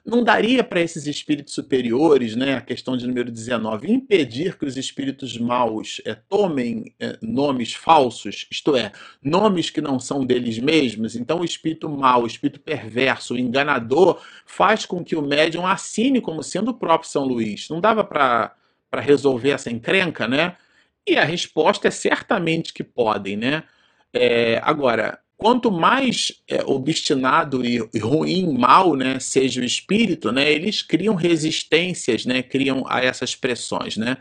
Não 0.04 0.22
daria 0.22 0.62
para 0.62 0.80
esses 0.80 1.06
espíritos 1.06 1.54
superiores, 1.54 2.36
né, 2.36 2.54
a 2.54 2.60
questão 2.60 2.96
de 2.96 3.06
número 3.06 3.30
19, 3.30 3.90
impedir 3.90 4.56
que 4.56 4.64
os 4.64 4.76
espíritos 4.76 5.36
maus 5.38 6.00
é, 6.04 6.14
tomem 6.14 6.94
é, 7.00 7.18
nomes 7.20 7.74
falsos, 7.74 8.46
isto 8.50 8.76
é, 8.76 8.92
nomes 9.22 9.70
que 9.70 9.80
não 9.80 9.98
são 9.98 10.24
deles 10.24 10.58
mesmos. 10.58 11.16
Então, 11.16 11.40
o 11.40 11.44
espírito 11.44 11.88
mau, 11.88 12.22
o 12.22 12.26
espírito 12.26 12.60
perverso, 12.60 13.34
o 13.34 13.38
enganador, 13.38 14.20
faz 14.44 14.86
com 14.86 15.04
que 15.04 15.16
o 15.16 15.22
médium 15.22 15.66
assine 15.66 16.20
como 16.20 16.42
sendo 16.42 16.70
o 16.70 16.74
próprio 16.74 17.10
São 17.10 17.24
Luís. 17.24 17.68
Não 17.68 17.80
dava 17.80 18.04
para 18.04 18.54
resolver 19.00 19.50
essa 19.50 19.70
encrenca, 19.70 20.26
né? 20.28 20.56
E 21.06 21.16
a 21.16 21.24
resposta 21.24 21.88
é 21.88 21.90
certamente 21.90 22.72
que 22.72 22.82
podem, 22.82 23.36
né? 23.36 23.62
É, 24.12 24.58
agora, 24.62 25.20
quanto 25.36 25.70
mais 25.70 26.32
é, 26.48 26.62
obstinado 26.64 27.64
e, 27.64 27.78
ruim, 27.98 28.56
mal, 28.56 28.94
né, 28.96 29.20
seja 29.20 29.60
o 29.60 29.64
espírito, 29.64 30.32
né, 30.32 30.50
eles 30.50 30.82
criam 30.82 31.14
resistências, 31.14 32.24
né, 32.24 32.42
criam 32.42 32.84
a 32.88 33.00
essas 33.00 33.34
pressões, 33.34 33.96
né. 33.96 34.16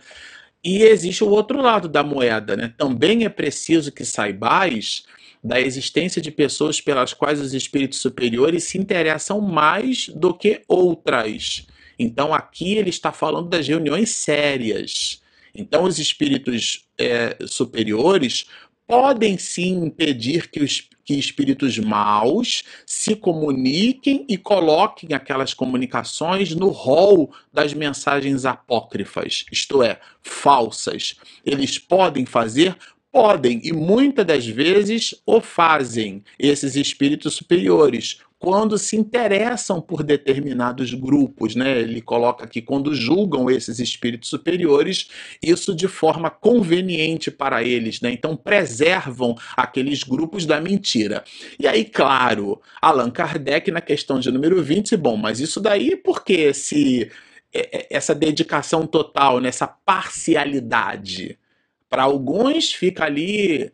E 0.63 0.81
existe 0.81 1.23
o 1.23 1.29
outro 1.29 1.61
lado 1.61 1.87
da 1.87 2.03
moeda, 2.03 2.55
né. 2.57 2.73
Também 2.77 3.23
é 3.23 3.29
preciso 3.29 3.91
que 3.91 4.03
saibais 4.03 5.03
da 5.43 5.61
existência 5.61 6.21
de 6.21 6.31
pessoas 6.31 6.81
pelas 6.81 7.13
quais 7.13 7.39
os 7.39 7.53
espíritos 7.53 7.99
superiores 7.99 8.63
se 8.63 8.77
interessam 8.79 9.39
mais 9.39 10.09
do 10.09 10.33
que 10.33 10.63
outras. 10.67 11.67
Então 11.99 12.33
aqui 12.33 12.73
ele 12.73 12.89
está 12.89 13.11
falando 13.11 13.47
das 13.47 13.67
reuniões 13.67 14.09
sérias. 14.09 15.21
Então 15.53 15.83
os 15.83 15.99
espíritos 15.99 16.85
é, 16.97 17.37
superiores 17.45 18.47
podem 18.87 19.37
sim 19.37 19.85
impedir 19.85 20.49
que 20.49 20.61
os 20.61 20.89
que 21.05 21.13
espíritos 21.13 21.77
maus 21.77 22.63
se 22.85 23.15
comuniquem 23.15 24.25
e 24.27 24.37
coloquem 24.37 25.13
aquelas 25.13 25.53
comunicações 25.53 26.55
no 26.55 26.69
rol 26.69 27.31
das 27.53 27.73
mensagens 27.73 28.43
apócrifas, 28.43 29.45
isto 29.51 29.83
é, 29.83 29.99
falsas. 30.21 31.15
Eles 31.45 31.77
podem 31.77 32.25
fazer 32.25 32.75
Podem, 33.15 33.61
e 33.63 33.71
muitas 33.71 34.25
das 34.25 34.45
vezes 34.45 35.15
o 35.25 35.39
fazem, 35.39 36.21
esses 36.37 36.75
espíritos 36.75 37.33
superiores, 37.35 38.19
quando 38.37 38.77
se 38.77 38.95
interessam 38.95 39.81
por 39.81 40.03
determinados 40.03 40.93
grupos, 40.93 41.55
né? 41.55 41.79
Ele 41.79 42.01
coloca 42.01 42.43
aqui 42.43 42.61
quando 42.61 42.93
julgam 42.93 43.49
esses 43.49 43.79
espíritos 43.79 44.29
superiores, 44.29 45.09
isso 45.41 45.73
de 45.73 45.87
forma 45.87 46.29
conveniente 46.29 47.31
para 47.31 47.63
eles, 47.63 48.01
né? 48.01 48.11
Então 48.11 48.35
preservam 48.35 49.35
aqueles 49.55 50.03
grupos 50.03 50.45
da 50.45 50.59
mentira. 50.59 51.23
E 51.59 51.67
aí, 51.67 51.85
claro, 51.85 52.61
Allan 52.81 53.09
Kardec 53.09 53.71
na 53.71 53.81
questão 53.81 54.19
de 54.19 54.31
número 54.31 54.61
20, 54.61 54.97
bom, 54.97 55.15
mas 55.15 55.39
isso 55.39 55.59
daí 55.59 55.95
porque 55.95 56.53
se 56.53 57.09
é, 57.53 57.77
é, 57.77 57.87
essa 57.89 58.13
dedicação 58.13 58.85
total, 58.85 59.39
nessa 59.39 59.65
parcialidade, 59.65 61.39
para 61.89 62.03
alguns 62.03 62.73
fica 62.73 63.05
ali 63.05 63.71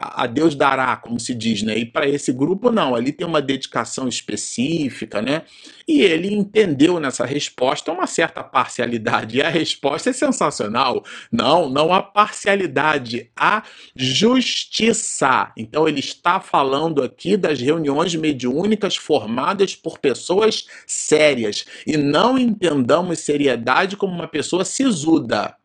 a 0.00 0.26
Deus 0.26 0.54
dará, 0.54 0.96
como 0.96 1.18
se 1.18 1.34
diz, 1.34 1.62
né? 1.62 1.76
E 1.76 1.84
para 1.84 2.08
esse 2.08 2.32
grupo 2.32 2.70
não, 2.70 2.94
ali 2.94 3.12
tem 3.12 3.26
uma 3.26 3.42
dedicação 3.42 4.06
específica, 4.06 5.20
né? 5.20 5.42
E 5.88 6.02
ele 6.02 6.32
entendeu 6.32 7.00
nessa 7.00 7.24
resposta 7.24 7.90
uma 7.92 8.06
certa 8.06 8.42
parcialidade. 8.44 9.38
E 9.38 9.42
a 9.42 9.48
resposta 9.48 10.10
é 10.10 10.12
sensacional. 10.12 11.04
Não, 11.30 11.68
não 11.68 11.92
há 11.92 12.02
parcialidade, 12.02 13.30
há 13.36 13.62
justiça. 13.94 15.52
Então 15.56 15.88
ele 15.88 16.00
está 16.00 16.40
falando 16.40 17.02
aqui 17.02 17.36
das 17.36 17.60
reuniões 17.60 18.14
mediúnicas 18.14 18.96
formadas 18.96 19.74
por 19.74 19.98
pessoas 19.98 20.66
sérias 20.86 21.66
e 21.86 21.96
não 21.96 22.38
entendamos 22.38 23.20
seriedade 23.20 23.96
como 23.96 24.14
uma 24.14 24.28
pessoa 24.28 24.64
sisuda 24.64 25.56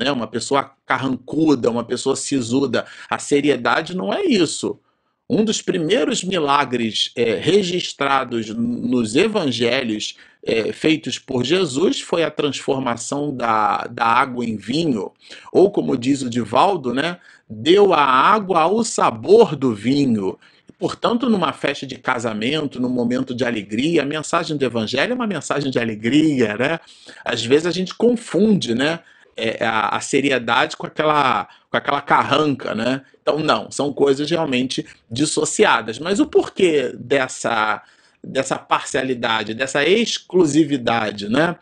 né? 0.00 0.10
uma 0.10 0.26
pessoa 0.26 0.72
carrancuda, 0.86 1.70
uma 1.70 1.84
pessoa 1.84 2.16
sisuda. 2.16 2.86
A 3.08 3.18
seriedade 3.18 3.94
não 3.94 4.12
é 4.12 4.24
isso. 4.24 4.80
Um 5.28 5.44
dos 5.44 5.62
primeiros 5.62 6.24
milagres 6.24 7.12
é, 7.14 7.34
registrados 7.34 8.48
nos 8.48 9.14
evangelhos 9.14 10.16
é, 10.44 10.72
feitos 10.72 11.18
por 11.18 11.44
Jesus 11.44 12.00
foi 12.00 12.24
a 12.24 12.30
transformação 12.30 13.32
da, 13.36 13.86
da 13.88 14.06
água 14.06 14.44
em 14.44 14.56
vinho, 14.56 15.12
ou 15.52 15.70
como 15.70 15.96
diz 15.96 16.22
o 16.22 16.30
Divaldo, 16.30 16.94
né, 16.94 17.18
deu 17.48 17.92
a 17.92 18.02
água 18.02 18.62
ao 18.62 18.82
sabor 18.82 19.54
do 19.54 19.74
vinho. 19.74 20.38
Portanto, 20.80 21.28
numa 21.28 21.52
festa 21.52 21.86
de 21.86 21.98
casamento, 21.98 22.80
num 22.80 22.88
momento 22.88 23.34
de 23.34 23.44
alegria, 23.44 24.02
a 24.02 24.06
mensagem 24.06 24.56
do 24.56 24.64
evangelho 24.64 25.12
é 25.12 25.14
uma 25.14 25.26
mensagem 25.26 25.70
de 25.70 25.78
alegria, 25.78 26.56
né? 26.56 26.80
Às 27.22 27.44
vezes 27.44 27.66
a 27.66 27.70
gente 27.70 27.94
confunde, 27.94 28.74
né? 28.74 29.00
É, 29.36 29.64
a, 29.64 29.96
a, 29.96 30.00
seriedade 30.00 30.76
com 30.76 30.86
aquela, 30.86 31.48
com 31.70 31.76
aquela 31.76 32.00
carranca, 32.00 32.74
né? 32.74 33.02
Então, 33.22 33.38
não, 33.38 33.70
são 33.70 33.92
coisas 33.92 34.30
realmente 34.30 34.86
dissociadas. 35.10 35.98
Mas 35.98 36.20
o 36.20 36.26
porquê 36.26 36.92
dessa, 36.98 37.82
dessa 38.22 38.58
parcialidade, 38.58 39.54
dessa 39.54 39.84
exclusividade, 39.84 41.28
né? 41.28 41.56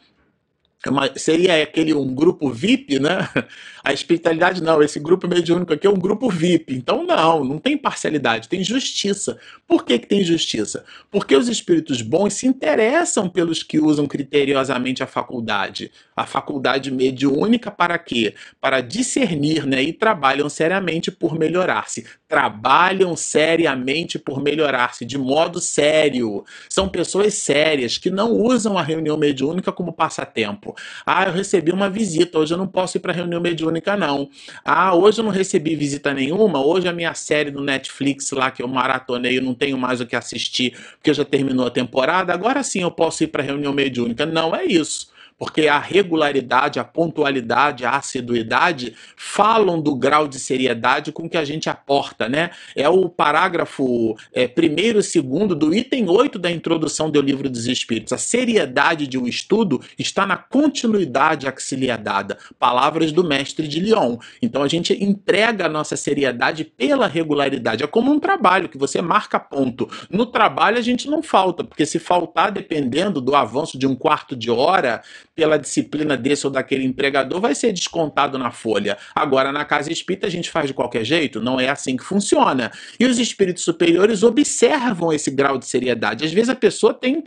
É 0.86 0.90
uma, 0.90 1.10
seria 1.18 1.60
aquele 1.60 1.92
um 1.92 2.14
grupo 2.14 2.50
VIP, 2.52 3.00
né? 3.00 3.28
A 3.82 3.92
espiritualidade 3.92 4.62
não, 4.62 4.82
esse 4.82 5.00
grupo 5.00 5.26
mediúnico 5.26 5.72
aqui 5.72 5.86
é 5.86 5.90
um 5.90 5.98
grupo 5.98 6.28
VIP. 6.28 6.74
Então 6.74 7.04
não, 7.04 7.42
não 7.42 7.58
tem 7.58 7.76
parcialidade, 7.76 8.48
tem 8.48 8.62
justiça. 8.62 9.38
Por 9.66 9.84
que, 9.84 9.98
que 9.98 10.06
tem 10.06 10.22
justiça? 10.22 10.84
Porque 11.10 11.34
os 11.34 11.48
espíritos 11.48 12.02
bons 12.02 12.34
se 12.34 12.46
interessam 12.46 13.28
pelos 13.28 13.62
que 13.62 13.80
usam 13.80 14.06
criteriosamente 14.06 15.02
a 15.02 15.06
faculdade. 15.06 15.90
A 16.14 16.26
faculdade 16.26 16.90
mediúnica 16.92 17.70
para 17.70 17.98
quê? 17.98 18.34
Para 18.60 18.80
discernir, 18.80 19.66
né? 19.66 19.82
E 19.82 19.92
trabalham 19.92 20.48
seriamente 20.48 21.10
por 21.10 21.36
melhorar-se. 21.36 22.06
Trabalham 22.28 23.16
seriamente 23.16 24.18
por 24.18 24.42
melhorar-se, 24.42 25.04
de 25.04 25.16
modo 25.16 25.60
sério. 25.60 26.44
São 26.68 26.88
pessoas 26.88 27.34
sérias 27.34 27.96
que 27.96 28.10
não 28.10 28.32
usam 28.32 28.76
a 28.76 28.82
reunião 28.82 29.16
mediúnica 29.16 29.72
como 29.72 29.92
passatempo 29.92 30.67
tempo. 30.68 30.74
Ah, 31.04 31.24
eu 31.26 31.32
recebi 31.32 31.72
uma 31.72 31.88
visita, 31.88 32.38
hoje 32.38 32.54
eu 32.54 32.58
não 32.58 32.66
posso 32.66 32.96
ir 32.96 33.00
para 33.00 33.12
reunião 33.12 33.40
mediúnica, 33.40 33.96
não. 33.96 34.28
Ah, 34.64 34.94
hoje 34.94 35.20
eu 35.20 35.24
não 35.24 35.30
recebi 35.30 35.74
visita 35.74 36.12
nenhuma, 36.12 36.64
hoje 36.64 36.88
a 36.88 36.92
minha 36.92 37.14
série 37.14 37.50
do 37.50 37.62
Netflix 37.62 38.30
lá 38.32 38.50
que 38.50 38.62
eu 38.62 38.68
maratonei, 38.68 39.38
eu 39.38 39.42
não 39.42 39.54
tenho 39.54 39.78
mais 39.78 40.00
o 40.00 40.06
que 40.06 40.16
assistir, 40.16 40.76
porque 40.96 41.12
já 41.14 41.24
terminou 41.24 41.66
a 41.66 41.70
temporada, 41.70 42.32
agora 42.32 42.62
sim 42.62 42.82
eu 42.82 42.90
posso 42.90 43.24
ir 43.24 43.28
para 43.28 43.42
reunião 43.42 43.72
mediúnica. 43.72 44.26
Não 44.26 44.54
é 44.54 44.64
isso 44.64 45.17
porque 45.38 45.68
a 45.68 45.78
regularidade, 45.78 46.80
a 46.80 46.84
pontualidade, 46.84 47.84
a 47.84 47.92
assiduidade 47.92 48.94
falam 49.16 49.80
do 49.80 49.94
grau 49.94 50.26
de 50.26 50.38
seriedade 50.38 51.12
com 51.12 51.28
que 51.28 51.36
a 51.36 51.44
gente 51.44 51.70
aporta, 51.70 52.28
né? 52.28 52.50
É 52.74 52.88
o 52.88 53.08
parágrafo 53.08 54.16
é, 54.32 54.48
primeiro 54.48 54.98
e 54.98 55.02
segundo 55.02 55.54
do 55.54 55.72
item 55.74 56.08
8 56.08 56.38
da 56.38 56.50
introdução 56.50 57.08
do 57.08 57.20
Livro 57.20 57.48
dos 57.48 57.66
Espíritos. 57.66 58.12
A 58.12 58.18
seriedade 58.18 59.06
de 59.06 59.16
um 59.16 59.26
estudo 59.26 59.80
está 59.96 60.26
na 60.26 60.36
continuidade 60.36 61.46
a 61.46 61.52
que 61.52 61.62
se 61.62 61.76
lhe 61.76 61.88
é 61.88 61.96
dada. 61.96 62.36
Palavras 62.58 63.12
do 63.12 63.22
mestre 63.22 63.68
de 63.68 63.78
Lyon. 63.78 64.18
Então 64.42 64.62
a 64.62 64.68
gente 64.68 64.92
entrega 64.92 65.66
a 65.66 65.68
nossa 65.68 65.96
seriedade 65.96 66.64
pela 66.64 67.06
regularidade. 67.06 67.84
É 67.84 67.86
como 67.86 68.10
um 68.10 68.18
trabalho 68.18 68.68
que 68.68 68.78
você 68.78 69.00
marca 69.00 69.38
ponto. 69.38 69.88
No 70.10 70.26
trabalho 70.26 70.78
a 70.78 70.82
gente 70.82 71.08
não 71.08 71.22
falta, 71.22 71.62
porque 71.62 71.86
se 71.86 71.98
faltar, 71.98 72.50
dependendo 72.50 73.20
do 73.20 73.36
avanço 73.36 73.78
de 73.78 73.86
um 73.86 73.94
quarto 73.94 74.34
de 74.34 74.50
hora, 74.50 75.02
pela 75.38 75.56
disciplina 75.56 76.16
desse 76.16 76.44
ou 76.48 76.52
daquele 76.52 76.84
empregador, 76.84 77.40
vai 77.40 77.54
ser 77.54 77.72
descontado 77.72 78.36
na 78.36 78.50
folha. 78.50 78.98
Agora, 79.14 79.52
na 79.52 79.64
casa 79.64 79.92
espírita, 79.92 80.26
a 80.26 80.30
gente 80.30 80.50
faz 80.50 80.66
de 80.66 80.74
qualquer 80.74 81.04
jeito? 81.04 81.40
Não 81.40 81.60
é 81.60 81.68
assim 81.68 81.96
que 81.96 82.02
funciona. 82.02 82.72
E 82.98 83.06
os 83.06 83.20
espíritos 83.20 83.62
superiores 83.62 84.24
observam 84.24 85.12
esse 85.12 85.30
grau 85.30 85.56
de 85.56 85.64
seriedade. 85.64 86.24
Às 86.24 86.32
vezes 86.32 86.48
a 86.48 86.56
pessoa 86.56 86.92
tem 86.92 87.22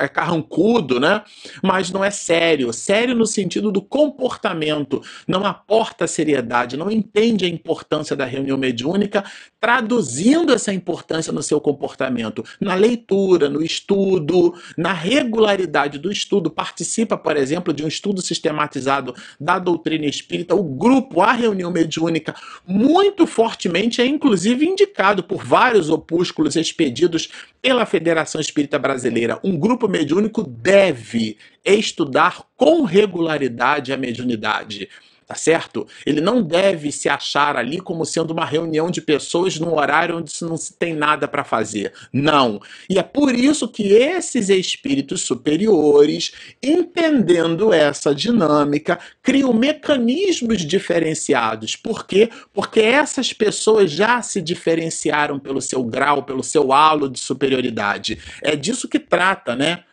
é 0.00 0.06
carrancudo, 0.06 1.00
né? 1.00 1.24
Mas 1.60 1.90
não 1.90 2.04
é 2.04 2.10
sério. 2.12 2.72
Sério 2.72 3.16
no 3.16 3.26
sentido 3.26 3.72
do 3.72 3.82
comportamento. 3.82 5.02
Não 5.26 5.44
aporta 5.44 6.06
seriedade, 6.06 6.76
não 6.76 6.88
entende 6.88 7.44
a 7.44 7.48
importância 7.48 8.14
da 8.14 8.26
reunião 8.26 8.56
mediúnica, 8.56 9.24
traduzindo 9.60 10.52
essa 10.52 10.72
importância 10.72 11.32
no 11.32 11.42
seu 11.42 11.60
comportamento, 11.60 12.44
na 12.60 12.74
leitura, 12.74 13.48
no 13.48 13.62
estudo, 13.62 14.54
na 14.76 14.92
regularidade 14.92 15.98
do 15.98 16.10
estudo, 16.12 16.50
participa 16.50 17.16
por 17.16 17.36
exemplo, 17.36 17.72
de 17.72 17.84
um 17.84 17.88
estudo 17.88 18.22
sistematizado 18.22 19.14
da 19.40 19.58
doutrina 19.58 20.06
espírita, 20.06 20.54
o 20.54 20.62
grupo, 20.62 21.20
a 21.20 21.32
reunião 21.32 21.70
mediúnica, 21.70 22.34
muito 22.66 23.26
fortemente 23.26 24.00
é 24.00 24.06
inclusive 24.06 24.64
indicado 24.64 25.22
por 25.24 25.44
vários 25.44 25.90
opúsculos 25.90 26.56
expedidos 26.56 27.28
pela 27.60 27.84
Federação 27.84 28.40
Espírita 28.40 28.78
Brasileira. 28.78 29.40
Um 29.42 29.58
grupo 29.58 29.88
mediúnico 29.88 30.42
deve 30.42 31.36
estudar 31.64 32.42
com 32.56 32.82
regularidade 32.82 33.92
a 33.92 33.96
mediunidade 33.96 34.88
tá 35.28 35.34
certo? 35.34 35.86
Ele 36.06 36.22
não 36.22 36.42
deve 36.42 36.90
se 36.90 37.06
achar 37.06 37.54
ali 37.54 37.78
como 37.78 38.06
sendo 38.06 38.30
uma 38.30 38.46
reunião 38.46 38.90
de 38.90 39.02
pessoas 39.02 39.58
num 39.58 39.74
horário 39.76 40.16
onde 40.16 40.32
não 40.40 40.56
se 40.56 40.72
tem 40.72 40.94
nada 40.94 41.28
para 41.28 41.44
fazer. 41.44 41.92
Não. 42.10 42.58
E 42.88 42.98
é 42.98 43.02
por 43.02 43.34
isso 43.34 43.68
que 43.68 43.92
esses 43.92 44.48
espíritos 44.48 45.20
superiores, 45.20 46.32
entendendo 46.62 47.74
essa 47.74 48.14
dinâmica, 48.14 48.98
criam 49.22 49.52
mecanismos 49.52 50.64
diferenciados. 50.64 51.76
Por 51.76 52.06
quê? 52.06 52.30
Porque 52.50 52.80
essas 52.80 53.30
pessoas 53.30 53.90
já 53.90 54.22
se 54.22 54.40
diferenciaram 54.40 55.38
pelo 55.38 55.60
seu 55.60 55.84
grau, 55.84 56.22
pelo 56.22 56.42
seu 56.42 56.72
halo 56.72 57.06
de 57.06 57.18
superioridade. 57.18 58.18
É 58.42 58.56
disso 58.56 58.88
que 58.88 58.98
trata, 58.98 59.54
né? 59.54 59.84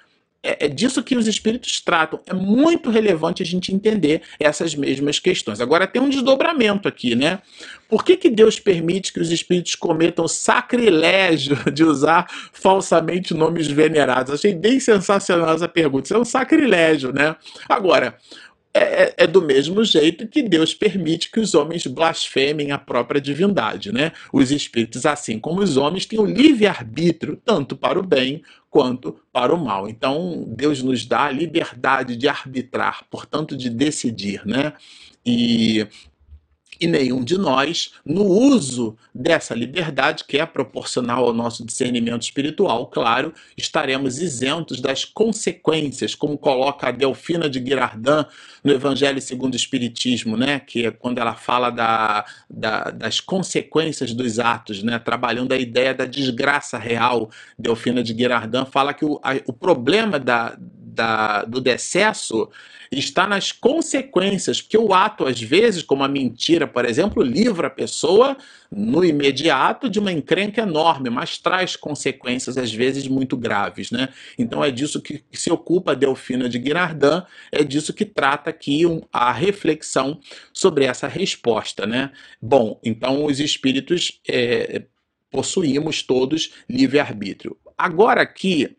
É, 0.46 0.66
é 0.66 0.68
disso 0.68 1.02
que 1.02 1.18
os 1.18 1.28
espíritos 1.28 1.82
tratam. 1.82 2.20
É 2.28 2.34
muito 2.34 2.92
relevante 2.92 3.42
a 3.42 3.46
gente 3.46 3.74
entender 3.74 4.22
essas 4.40 4.76
mesmas 4.76 5.18
questões. 5.18 5.60
Agora 5.60 5.88
tem 5.88 6.02
um 6.02 6.10
desdobramento 6.10 6.88
aqui, 6.88 7.16
né? 7.16 7.40
Por 7.90 8.06
que, 8.06 8.16
que 8.16 8.30
Deus 8.30 8.60
permite 8.60 9.12
que 9.12 9.20
os 9.20 9.32
espíritos 9.32 9.74
cometam 9.76 10.28
sacrilégio 10.28 11.58
de 11.74 11.84
usar 11.84 12.28
falsamente 12.54 13.34
nomes 13.34 13.68
venerados? 13.68 14.34
Achei 14.34 14.54
bem 14.54 14.80
sensacional 14.80 15.56
essa 15.56 15.68
pergunta. 15.68 16.06
Isso 16.06 16.14
é 16.14 16.20
um 16.20 16.26
sacrilégio, 16.26 17.12
né? 17.12 17.36
Agora, 17.68 18.16
é, 18.78 19.04
é, 19.04 19.14
é, 19.20 19.28
do 19.28 19.42
mesmo 19.42 19.86
jeito 19.86 20.28
que 20.28 20.44
Deus 20.44 20.74
permite 20.74 21.32
que 21.32 21.40
os 21.40 21.56
homens 21.56 21.88
blasfemem 21.88 22.74
a 22.74 22.78
própria 22.78 23.22
divindade, 23.22 23.90
né? 23.90 24.12
Os 24.34 24.52
espíritos, 24.52 25.06
assim 25.06 25.40
como 25.40 25.62
os 25.62 25.78
homens, 25.78 26.06
têm 26.06 26.20
o 26.20 26.26
livre-arbítrio, 26.26 27.40
tanto 27.46 27.78
para 27.78 27.98
o 27.98 28.04
bem 28.04 28.44
quanto 28.70 29.18
para 29.32 29.56
o 29.56 29.58
mal. 29.58 29.88
Então, 29.88 30.44
Deus 30.46 30.84
nos 30.84 31.06
dá 31.06 31.28
a 31.28 31.32
liberdade 31.32 32.18
de 32.18 32.28
arbitrar, 32.28 33.06
portanto, 33.10 33.56
de 33.56 33.70
decidir, 33.70 34.46
né? 34.46 34.74
E 35.26 35.88
e 36.80 36.88
nenhum 36.88 37.24
de 37.24 37.38
nós, 37.38 37.92
no 38.06 38.24
uso 38.24 38.98
dessa 39.14 39.54
liberdade, 39.54 40.24
que 40.24 40.38
é 40.38 40.46
proporcional 40.46 41.26
ao 41.26 41.34
nosso 41.34 41.66
discernimento 41.66 42.24
espiritual, 42.24 42.88
claro, 42.88 43.34
estaremos 43.58 44.20
isentos 44.20 44.80
das 44.80 45.06
consequências, 45.06 46.16
como 46.16 46.38
coloca 46.38 46.88
a 46.88 46.92
Delfina 46.92 47.50
de 47.50 47.60
Guirardin 47.60 48.26
no 48.64 48.72
Evangelho 48.72 49.22
segundo 49.22 49.54
o 49.54 49.58
Espiritismo, 49.58 50.36
né? 50.36 50.60
que 50.60 50.88
é 50.88 50.92
quando 50.92 51.20
ela 51.20 51.36
fala 51.36 51.70
da, 51.70 52.26
da, 52.50 52.92
das 52.92 53.20
consequências 53.20 54.14
dos 54.14 54.40
atos, 54.40 54.84
né? 54.84 55.00
trabalhando 55.00 55.52
a 55.54 55.58
ideia 55.58 55.94
da 55.94 56.06
desgraça 56.06 56.78
real. 56.78 57.30
Delfina 57.58 58.04
de 58.04 58.14
Guirardin 58.14 58.66
fala 58.66 58.94
que 58.94 59.06
o, 59.06 59.20
a, 59.24 59.36
o 59.46 59.54
problema 59.54 60.20
da, 60.20 60.58
da, 60.96 61.44
do 61.44 61.62
decesso 61.62 62.50
está 62.92 63.28
nas 63.28 63.52
consequências, 63.52 64.62
porque 64.62 64.78
o 64.78 64.94
ato, 64.94 65.26
às 65.26 65.42
vezes, 65.42 65.84
como 65.84 66.04
a 66.04 66.08
mentira, 66.08 66.68
por 66.68 66.86
exemplo, 66.86 67.24
livra 67.24 67.68
a 67.68 67.72
pessoa 67.72 68.38
no 68.72 69.04
imediato 69.04 69.90
de 69.90 70.00
uma 70.00 70.12
encrenca 70.12 70.62
enorme, 70.62 71.10
mas 71.10 71.38
traz 71.38 71.76
consequências, 71.76 72.58
às 72.58 72.72
vezes, 72.74 73.08
muito 73.08 73.36
graves. 73.38 73.92
Né? 73.92 74.10
Então 74.38 74.64
é 74.64 74.72
disso 74.72 75.02
que 75.02 75.24
se 75.32 75.52
ocupa 75.52 75.96
Delfina 75.96 76.48
de 76.50 76.60
Guinardin, 76.60 77.24
é 77.52 77.64
disso 77.64 77.94
que 77.94 78.06
trata 78.06 78.50
aqui 78.50 78.86
um, 78.86 79.02
a 79.12 79.32
reflexão 79.32 80.20
sobre 80.54 80.86
essa 80.86 81.08
resposta. 81.08 81.86
Né? 81.86 82.12
Bom, 82.42 82.80
então 82.84 83.26
os 83.26 83.40
espíritos 83.40 84.20
é, 84.28 84.84
possuímos 85.32 86.02
todos 86.02 86.54
livre-arbítrio. 86.70 87.58
Agora 87.78 88.22
aqui 88.22 88.78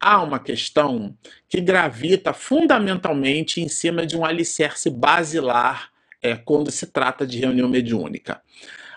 há 0.00 0.22
uma 0.22 0.38
questão 0.38 1.16
que 1.48 1.60
gravita 1.60 2.32
fundamentalmente 2.32 3.60
em 3.60 3.68
cima 3.68 4.06
de 4.06 4.16
um 4.16 4.24
alicerce 4.24 4.90
basilar 4.90 5.90
é, 6.22 6.36
quando 6.36 6.70
se 6.70 6.86
trata 6.86 7.26
de 7.26 7.38
reunião 7.38 7.68
mediúnica. 7.68 8.40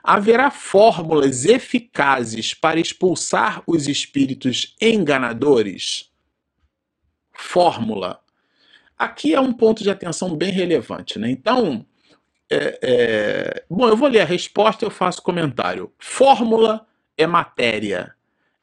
Haverá 0.03 0.49
fórmulas 0.49 1.45
eficazes 1.45 2.53
para 2.53 2.79
expulsar 2.79 3.61
os 3.67 3.87
espíritos 3.87 4.75
enganadores? 4.81 6.09
Fórmula. 7.33 8.19
Aqui 8.97 9.33
é 9.33 9.39
um 9.39 9.53
ponto 9.53 9.83
de 9.83 9.89
atenção 9.89 10.35
bem 10.35 10.51
relevante. 10.51 11.19
Né? 11.19 11.29
Então, 11.29 11.85
é, 12.49 12.79
é... 12.81 13.63
bom, 13.69 13.87
eu 13.87 13.97
vou 13.97 14.09
ler 14.09 14.21
a 14.21 14.25
resposta 14.25 14.83
e 14.83 14.87
eu 14.87 14.91
faço 14.91 15.21
comentário. 15.21 15.93
Fórmula 15.97 16.85
é 17.17 17.27
matéria 17.27 18.15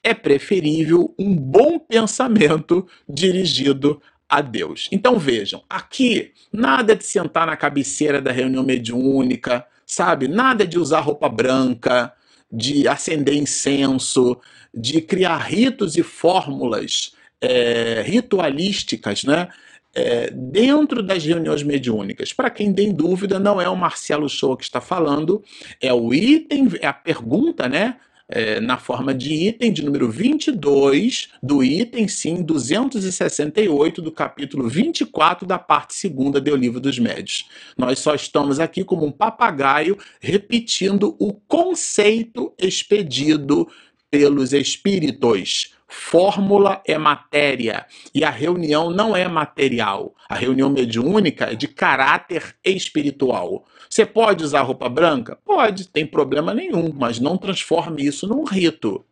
é 0.06 0.14
preferível 0.14 1.12
um 1.18 1.34
bom 1.34 1.80
pensamento 1.80 2.86
dirigido 3.08 4.00
a 4.28 4.40
Deus. 4.40 4.88
Então 4.92 5.18
vejam, 5.18 5.64
aqui 5.68 6.30
nada 6.52 6.94
de 6.94 7.04
sentar 7.04 7.44
na 7.44 7.56
cabeceira 7.56 8.22
da 8.22 8.30
reunião 8.30 8.62
mediúnica, 8.62 9.66
sabe? 9.84 10.28
Nada 10.28 10.64
de 10.64 10.78
usar 10.78 11.00
roupa 11.00 11.28
branca, 11.28 12.12
de 12.50 12.86
acender 12.86 13.34
incenso, 13.34 14.40
de 14.72 15.00
criar 15.00 15.38
ritos 15.38 15.96
e 15.96 16.04
fórmulas 16.04 17.12
é, 17.40 18.04
ritualísticas, 18.06 19.24
né? 19.24 19.48
É, 19.92 20.30
dentro 20.30 21.02
das 21.02 21.24
reuniões 21.24 21.64
mediúnicas. 21.64 22.32
Para 22.32 22.50
quem 22.50 22.72
tem 22.72 22.92
dúvida, 22.92 23.40
não 23.40 23.60
é 23.60 23.68
o 23.68 23.74
Marcelo 23.74 24.28
Show 24.28 24.56
que 24.56 24.62
está 24.62 24.80
falando, 24.80 25.42
é 25.80 25.92
o 25.92 26.14
item, 26.14 26.68
é 26.80 26.86
a 26.86 26.92
pergunta, 26.92 27.68
né? 27.68 27.96
É, 28.28 28.60
na 28.60 28.76
forma 28.76 29.14
de 29.14 29.32
item 29.32 29.72
de 29.72 29.84
número 29.84 30.10
22 30.10 31.28
do 31.42 31.62
item, 31.62 32.08
sim, 32.08 32.42
268 32.42 34.02
do 34.02 34.10
capítulo 34.10 34.68
24 34.68 35.46
da 35.46 35.58
parte 35.58 35.94
segunda 35.94 36.40
do 36.40 36.56
Livro 36.56 36.80
dos 36.80 36.98
Médios. 36.98 37.48
Nós 37.76 37.98
só 37.98 38.14
estamos 38.14 38.58
aqui 38.58 38.84
como 38.84 39.06
um 39.06 39.12
papagaio 39.12 39.96
repetindo 40.20 41.14
o 41.18 41.32
conceito 41.32 42.52
expedido 42.58 43.68
pelos 44.16 44.54
espíritos. 44.54 45.74
Fórmula 45.86 46.80
é 46.86 46.96
matéria 46.96 47.84
e 48.14 48.24
a 48.24 48.30
reunião 48.30 48.90
não 48.90 49.14
é 49.14 49.28
material. 49.28 50.14
A 50.26 50.34
reunião 50.34 50.70
mediúnica 50.70 51.52
é 51.52 51.54
de 51.54 51.68
caráter 51.68 52.56
espiritual. 52.64 53.66
Você 53.90 54.06
pode 54.06 54.42
usar 54.42 54.62
roupa 54.62 54.88
branca? 54.88 55.38
Pode, 55.44 55.86
tem 55.88 56.06
problema 56.06 56.54
nenhum, 56.54 56.90
mas 56.98 57.20
não 57.20 57.36
transforme 57.36 58.06
isso 58.06 58.26
num 58.26 58.42
rito. 58.44 59.04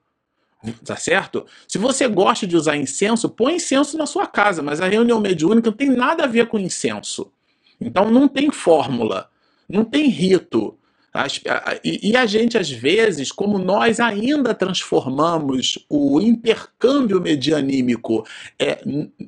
Tá 0.83 0.97
certo? 0.97 1.45
Se 1.69 1.77
você 1.77 2.09
gosta 2.09 2.47
de 2.47 2.57
usar 2.57 2.79
incenso, 2.79 3.29
põe 3.29 3.57
incenso 3.57 3.99
na 3.99 4.07
sua 4.07 4.27
casa, 4.27 4.62
mas 4.62 4.81
a 4.81 4.88
reunião 4.88 5.21
mediúnica 5.21 5.69
não 5.69 5.77
tem 5.77 5.90
nada 5.90 6.25
a 6.25 6.29
ver 6.29 6.47
com 6.49 6.59
incenso. 6.59 7.31
Então 7.79 8.11
não 8.11 8.27
tem 8.27 8.51
fórmula, 8.51 9.29
não 9.69 9.85
tem 9.85 10.09
rito. 10.09 10.79
As, 11.14 11.40
a, 11.48 11.79
e, 11.85 12.16
a 12.16 12.27
gente, 12.27 12.59
às 12.59 12.68
vezes, 12.68 13.31
como 13.31 13.57
nós 13.57 14.00
ainda 14.00 14.53
transformamos 14.53 15.79
o 15.88 16.20
intercâmbio 16.20 17.20
medianímico 17.20 18.27
é, 18.59 18.81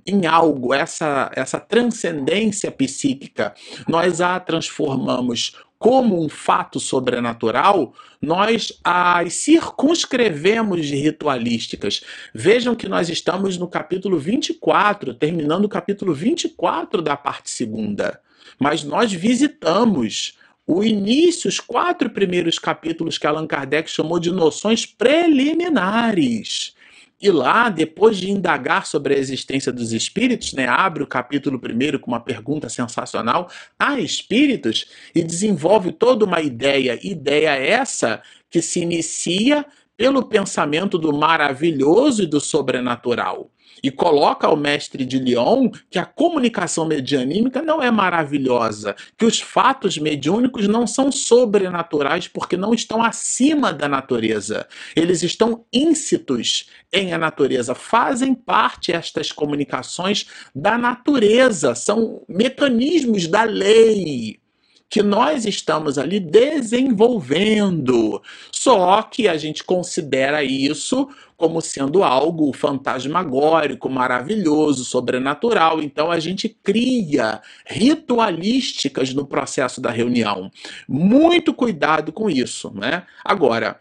em 0.04 0.26
algo, 0.26 0.74
essa, 0.74 1.30
essa 1.36 1.60
transcendência 1.60 2.72
psíquica, 2.72 3.54
nós 3.86 4.20
a 4.20 4.40
transformamos 4.40 5.54
como 5.78 6.20
um 6.20 6.28
fato 6.28 6.80
sobrenatural, 6.80 7.94
nós 8.20 8.72
as 8.82 9.34
circunscrevemos 9.34 10.86
de 10.86 10.96
ritualísticas. 10.96 12.02
Vejam 12.34 12.74
que 12.74 12.88
nós 12.88 13.08
estamos 13.08 13.56
no 13.56 13.68
capítulo 13.68 14.18
24, 14.18 15.14
terminando 15.14 15.66
o 15.66 15.68
capítulo 15.68 16.12
24 16.12 17.00
da 17.00 17.16
parte 17.16 17.48
segunda. 17.48 18.20
Mas 18.58 18.82
nós 18.82 19.12
visitamos 19.12 20.36
o 20.66 20.82
início, 20.82 21.48
os 21.48 21.60
quatro 21.60 22.10
primeiros 22.10 22.58
capítulos 22.58 23.16
que 23.16 23.26
Allan 23.26 23.46
Kardec 23.46 23.88
chamou 23.88 24.18
de 24.18 24.32
noções 24.32 24.84
preliminares. 24.84 26.74
E 27.22 27.30
lá, 27.30 27.70
depois 27.70 28.18
de 28.18 28.30
indagar 28.30 28.84
sobre 28.84 29.14
a 29.14 29.18
existência 29.18 29.72
dos 29.72 29.92
espíritos, 29.92 30.52
né, 30.52 30.66
abre 30.66 31.02
o 31.02 31.06
capítulo 31.06 31.58
primeiro 31.58 31.98
com 31.98 32.10
uma 32.10 32.20
pergunta 32.20 32.68
sensacional: 32.68 33.48
há 33.78 33.98
espíritos? 33.98 34.86
E 35.14 35.22
desenvolve 35.22 35.92
toda 35.92 36.24
uma 36.24 36.42
ideia, 36.42 36.98
ideia 37.02 37.50
essa 37.50 38.20
que 38.50 38.60
se 38.60 38.80
inicia 38.80 39.64
pelo 39.96 40.26
pensamento 40.26 40.98
do 40.98 41.10
maravilhoso 41.12 42.24
e 42.24 42.26
do 42.26 42.38
sobrenatural 42.38 43.50
e 43.82 43.90
coloca 43.90 44.46
ao 44.46 44.56
mestre 44.56 45.04
de 45.04 45.18
Lyon 45.18 45.70
que 45.90 45.98
a 45.98 46.04
comunicação 46.04 46.86
medianímica 46.86 47.62
não 47.62 47.82
é 47.82 47.90
maravilhosa, 47.90 48.96
que 49.16 49.24
os 49.24 49.40
fatos 49.40 49.98
mediúnicos 49.98 50.66
não 50.66 50.86
são 50.86 51.12
sobrenaturais 51.12 52.28
porque 52.28 52.56
não 52.56 52.72
estão 52.72 53.02
acima 53.02 53.72
da 53.72 53.88
natureza. 53.88 54.66
Eles 54.94 55.22
estão 55.22 55.64
íncitos 55.72 56.70
em 56.92 57.12
a 57.12 57.18
natureza, 57.18 57.74
fazem 57.74 58.34
parte 58.34 58.92
estas 58.92 59.32
comunicações 59.32 60.26
da 60.54 60.78
natureza, 60.78 61.74
são 61.74 62.22
mecanismos 62.28 63.26
da 63.26 63.42
lei 63.42 64.38
que 64.88 65.02
nós 65.02 65.44
estamos 65.44 65.98
ali 65.98 66.20
desenvolvendo. 66.20 68.22
Só 68.52 69.02
que 69.02 69.26
a 69.28 69.36
gente 69.36 69.64
considera 69.64 70.44
isso 70.44 71.08
como 71.36 71.60
sendo 71.60 72.02
algo 72.02 72.52
fantasmagórico, 72.52 73.88
maravilhoso, 73.88 74.84
sobrenatural. 74.84 75.82
Então 75.82 76.10
a 76.10 76.18
gente 76.18 76.48
cria 76.48 77.40
ritualísticas 77.66 79.12
no 79.12 79.26
processo 79.26 79.80
da 79.80 79.90
reunião. 79.90 80.50
Muito 80.88 81.52
cuidado 81.52 82.12
com 82.12 82.30
isso, 82.30 82.72
né? 82.74 83.04
Agora, 83.24 83.78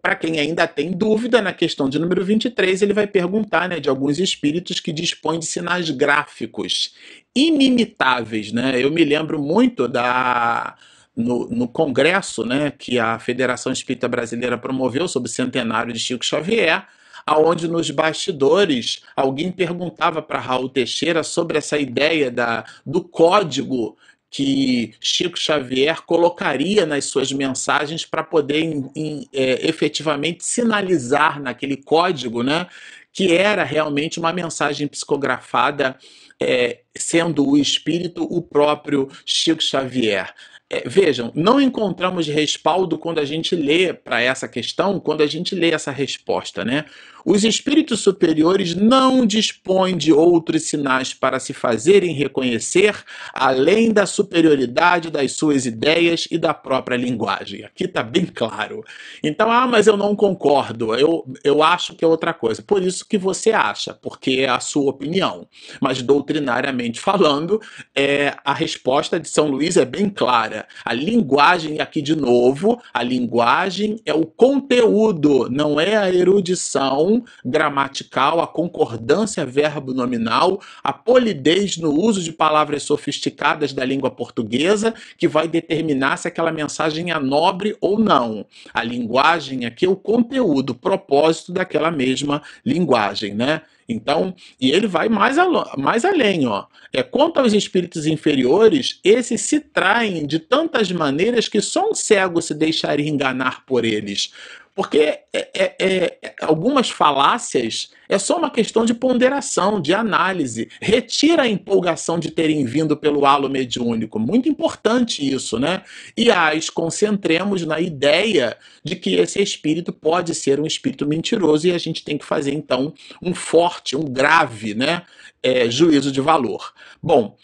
para 0.00 0.14
quem 0.14 0.38
ainda 0.38 0.66
tem 0.66 0.92
dúvida 0.92 1.42
na 1.42 1.52
questão 1.52 1.88
de 1.88 1.98
número 1.98 2.24
23, 2.24 2.82
ele 2.82 2.92
vai 2.92 3.06
perguntar 3.06 3.68
né, 3.68 3.80
de 3.80 3.88
alguns 3.88 4.18
espíritos 4.18 4.78
que 4.78 4.92
dispõem 4.92 5.38
de 5.38 5.46
sinais 5.46 5.90
gráficos 5.90 6.94
inimitáveis. 7.34 8.52
Né? 8.52 8.82
Eu 8.82 8.90
me 8.90 9.04
lembro 9.04 9.40
muito 9.42 9.88
da. 9.88 10.76
No, 11.16 11.48
no, 11.48 11.66
congresso 11.66 12.44
né, 12.44 12.70
que 12.70 12.98
a 12.98 13.18
Federação 13.18 13.72
Espírita 13.72 14.06
Brasileira 14.06 14.58
promoveu 14.58 15.08
sobre 15.08 15.30
o 15.30 15.32
centenário 15.32 15.90
de 15.90 15.98
Chico 15.98 16.22
Xavier, 16.22 16.86
aonde 17.24 17.66
nos 17.66 17.90
bastidores 17.90 19.02
alguém 19.16 19.50
perguntava 19.50 20.20
para 20.20 20.38
Raul 20.38 20.68
Teixeira 20.68 21.22
sobre 21.22 21.56
essa 21.56 21.78
ideia 21.78 22.30
da, 22.30 22.64
do 22.84 23.02
código 23.02 23.96
que 24.30 24.94
Chico 25.00 25.38
Xavier 25.38 26.02
colocaria 26.02 26.84
nas 26.84 27.06
suas 27.06 27.32
mensagens 27.32 28.04
para 28.04 28.22
poder 28.22 28.62
em, 28.62 28.90
em, 28.94 29.28
é, 29.32 29.66
efetivamente 29.66 30.44
sinalizar 30.44 31.40
naquele 31.40 31.76
código, 31.76 32.42
né, 32.42 32.66
que 33.12 33.34
era 33.34 33.64
realmente 33.64 34.18
uma 34.18 34.32
mensagem 34.32 34.86
psicografada, 34.86 35.96
é, 36.38 36.80
sendo 36.94 37.48
o 37.48 37.56
espírito 37.56 38.24
o 38.24 38.42
próprio 38.42 39.08
Chico 39.24 39.62
Xavier. 39.62 40.34
É, 40.68 40.88
vejam, 40.88 41.30
não 41.34 41.60
encontramos 41.60 42.26
respaldo 42.26 42.98
quando 42.98 43.20
a 43.20 43.24
gente 43.24 43.54
lê 43.54 43.94
para 43.94 44.20
essa 44.20 44.48
questão, 44.48 44.98
quando 44.98 45.20
a 45.22 45.26
gente 45.26 45.54
lê 45.54 45.70
essa 45.70 45.92
resposta, 45.92 46.64
né? 46.64 46.86
Os 47.28 47.42
espíritos 47.42 47.98
superiores 48.02 48.76
não 48.76 49.26
dispõem 49.26 49.96
de 49.96 50.12
outros 50.12 50.62
sinais 50.62 51.12
para 51.12 51.40
se 51.40 51.52
fazerem 51.52 52.14
reconhecer, 52.14 52.94
além 53.34 53.90
da 53.90 54.06
superioridade 54.06 55.10
das 55.10 55.32
suas 55.32 55.66
ideias 55.66 56.28
e 56.30 56.38
da 56.38 56.54
própria 56.54 56.96
linguagem. 56.96 57.64
Aqui 57.64 57.82
está 57.82 58.00
bem 58.00 58.26
claro. 58.26 58.84
Então, 59.24 59.50
ah, 59.50 59.66
mas 59.66 59.88
eu 59.88 59.96
não 59.96 60.14
concordo, 60.14 60.94
eu, 60.94 61.26
eu 61.42 61.64
acho 61.64 61.96
que 61.96 62.04
é 62.04 62.08
outra 62.08 62.32
coisa. 62.32 62.62
Por 62.62 62.80
isso 62.80 63.04
que 63.04 63.18
você 63.18 63.50
acha, 63.50 63.92
porque 63.92 64.42
é 64.42 64.48
a 64.48 64.60
sua 64.60 64.88
opinião. 64.88 65.48
Mas, 65.80 66.00
doutrinariamente 66.02 67.00
falando, 67.00 67.60
é, 67.92 68.36
a 68.44 68.54
resposta 68.54 69.18
de 69.18 69.28
São 69.28 69.48
Luís 69.48 69.76
é 69.76 69.84
bem 69.84 70.08
clara. 70.08 70.64
A 70.84 70.92
linguagem, 70.92 71.80
aqui 71.80 72.00
de 72.00 72.14
novo, 72.14 72.80
a 72.94 73.02
linguagem 73.02 74.00
é 74.06 74.14
o 74.14 74.24
conteúdo, 74.24 75.50
não 75.50 75.80
é 75.80 75.96
a 75.96 76.08
erudição 76.08 77.15
gramatical, 77.44 78.40
a 78.40 78.46
concordância 78.46 79.44
verbo-nominal, 79.44 80.60
a 80.82 80.92
polidez 80.92 81.76
no 81.76 81.92
uso 81.92 82.22
de 82.22 82.32
palavras 82.32 82.82
sofisticadas 82.82 83.72
da 83.72 83.84
língua 83.84 84.10
portuguesa, 84.10 84.94
que 85.16 85.28
vai 85.28 85.48
determinar 85.48 86.16
se 86.16 86.28
aquela 86.28 86.52
mensagem 86.52 87.10
é 87.10 87.18
nobre 87.18 87.76
ou 87.80 87.98
não. 87.98 88.46
A 88.72 88.82
linguagem 88.82 89.64
aqui 89.64 89.86
é 89.86 89.88
o 89.88 89.96
conteúdo, 89.96 90.70
o 90.70 90.74
propósito 90.74 91.52
daquela 91.52 91.90
mesma 91.90 92.42
linguagem, 92.64 93.34
né? 93.34 93.62
Então, 93.88 94.34
e 94.60 94.70
ele 94.70 94.86
vai 94.86 95.08
mais, 95.08 95.36
mais 95.76 96.04
além, 96.04 96.46
ó. 96.46 96.66
É, 96.92 97.02
quanto 97.02 97.38
aos 97.38 97.52
espíritos 97.52 98.06
inferiores, 98.06 98.98
esses 99.04 99.42
se 99.42 99.60
traem 99.60 100.26
de 100.26 100.40
tantas 100.40 100.90
maneiras 100.90 101.48
que 101.48 101.60
só 101.60 101.90
um 101.90 101.94
cego 101.94 102.42
se 102.42 102.54
deixaria 102.54 103.08
enganar 103.08 103.64
por 103.64 103.84
eles. 103.84 104.32
Porque 104.76 104.98
é, 104.98 105.24
é, 105.32 105.74
é, 105.78 106.34
algumas 106.42 106.90
falácias 106.90 107.88
é 108.10 108.18
só 108.18 108.36
uma 108.36 108.50
questão 108.50 108.84
de 108.84 108.92
ponderação, 108.92 109.80
de 109.80 109.94
análise. 109.94 110.68
Retira 110.82 111.44
a 111.44 111.48
empolgação 111.48 112.18
de 112.18 112.30
terem 112.30 112.62
vindo 112.66 112.94
pelo 112.94 113.24
halo 113.24 113.48
mediúnico. 113.48 114.18
Muito 114.18 114.50
importante 114.50 115.26
isso, 115.26 115.58
né? 115.58 115.82
E 116.14 116.30
as 116.30 116.68
concentremos 116.68 117.64
na 117.64 117.80
ideia 117.80 118.54
de 118.84 118.96
que 118.96 119.14
esse 119.14 119.42
espírito 119.42 119.94
pode 119.94 120.34
ser 120.34 120.60
um 120.60 120.66
espírito 120.66 121.06
mentiroso 121.06 121.66
e 121.66 121.72
a 121.72 121.78
gente 121.78 122.04
tem 122.04 122.18
que 122.18 122.26
fazer, 122.26 122.52
então, 122.52 122.92
um 123.22 123.34
forte, 123.34 123.96
um 123.96 124.04
grave 124.04 124.74
né, 124.74 125.04
é, 125.42 125.70
juízo 125.70 126.12
de 126.12 126.20
valor. 126.20 126.74
Bom, 127.02 127.34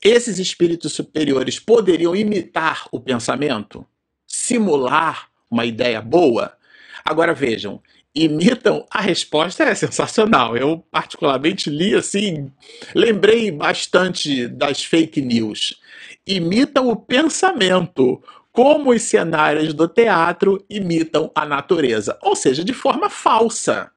esses 0.00 0.38
espíritos 0.38 0.92
superiores 0.92 1.58
poderiam 1.58 2.14
imitar 2.14 2.86
o 2.92 3.00
pensamento? 3.00 3.84
Simular 4.24 5.33
uma 5.50 5.64
ideia 5.64 6.00
boa? 6.00 6.52
Agora 7.04 7.34
vejam, 7.34 7.82
imitam, 8.14 8.86
a 8.90 9.00
resposta 9.00 9.64
é 9.64 9.74
sensacional. 9.74 10.56
Eu, 10.56 10.84
particularmente, 10.90 11.68
li 11.68 11.94
assim, 11.94 12.50
lembrei 12.94 13.50
bastante 13.50 14.46
das 14.46 14.84
fake 14.84 15.20
news. 15.20 15.80
Imitam 16.26 16.88
o 16.88 16.96
pensamento, 16.96 18.22
como 18.52 18.92
os 18.92 19.02
cenários 19.02 19.74
do 19.74 19.88
teatro 19.88 20.64
imitam 20.70 21.30
a 21.34 21.44
natureza, 21.44 22.16
ou 22.22 22.36
seja, 22.36 22.64
de 22.64 22.72
forma 22.72 23.10
falsa. 23.10 23.90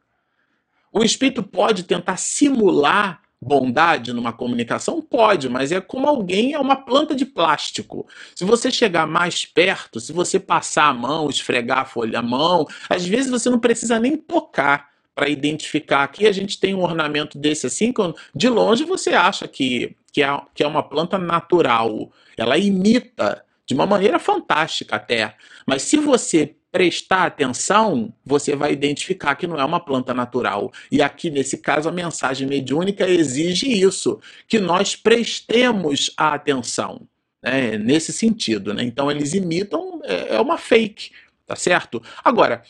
O 0.92 1.04
espírito 1.04 1.44
pode 1.44 1.84
tentar 1.84 2.18
simular 2.18 3.22
bondade 3.42 4.14
numa 4.14 4.34
comunicação? 4.34 5.02
Pode, 5.02 5.48
mas 5.50 5.72
é 5.72 5.80
como 5.80 6.08
alguém 6.08 6.54
é 6.54 6.60
uma 6.60 6.76
planta 6.76 7.16
de 7.16 7.26
plástico. 7.26 8.08
Se 8.36 8.44
você 8.44 8.72
chegar 8.72 9.08
mais 9.08 9.46
perto, 9.46 10.00
se 10.00 10.12
você 10.12 10.40
passar 10.40 10.90
a 10.90 10.94
mão, 10.94 11.30
esfregar 11.30 11.80
a 11.80 11.86
folha 11.86 12.20
a 12.20 12.24
mão, 12.24 12.66
às 12.90 13.06
vezes 13.06 13.30
você 13.30 13.50
não 13.50 13.60
precisa 13.60 14.00
nem 14.00 14.18
tocar 14.18 14.90
para 15.16 15.30
identificar. 15.30 16.04
Aqui 16.04 16.28
a 16.28 16.32
gente 16.32 16.60
tem 16.60 16.76
um 16.76 16.84
ornamento 16.84 17.38
desse 17.38 17.66
assim, 17.66 17.94
de 18.36 18.50
longe 18.50 18.84
você 18.84 19.12
acha 19.12 19.48
que, 19.48 19.96
que, 20.12 20.22
é, 20.22 20.42
que 20.54 20.64
é 20.64 20.68
uma 20.68 20.84
planta 20.84 21.18
natural. 21.18 22.12
Ela 22.38 22.58
imita 22.58 23.44
de 23.66 23.74
uma 23.74 23.86
maneira 23.86 24.20
fantástica 24.20 24.96
até. 24.96 25.36
Mas 25.66 25.82
se 25.82 25.98
você 25.98 26.56
prestar 26.78 27.24
atenção, 27.26 28.14
você 28.24 28.56
vai 28.56 28.72
identificar 28.72 29.34
que 29.34 29.48
não 29.48 29.60
é 29.60 29.66
uma 29.66 29.80
planta 29.80 30.14
natural. 30.14 30.72
E 30.92 31.02
aqui, 31.02 31.32
nesse 31.32 31.58
caso, 31.58 31.90
a 31.90 31.92
mensagem 31.92 32.48
mediúnica 32.48 33.10
exige 33.10 33.68
isso, 33.68 34.20
que 34.48 34.60
nós 34.60 34.96
prestemos 34.96 36.12
a 36.16 36.36
atenção. 36.36 37.02
Né, 37.44 37.78
nesse 37.78 38.12
sentido. 38.12 38.74
Né? 38.74 38.84
Então, 38.84 39.10
eles 39.12 39.34
imitam, 39.34 40.02
é, 40.04 40.36
é 40.36 40.40
uma 40.40 40.58
fake, 40.58 41.12
tá 41.46 41.56
certo? 41.56 42.02
Agora, 42.24 42.64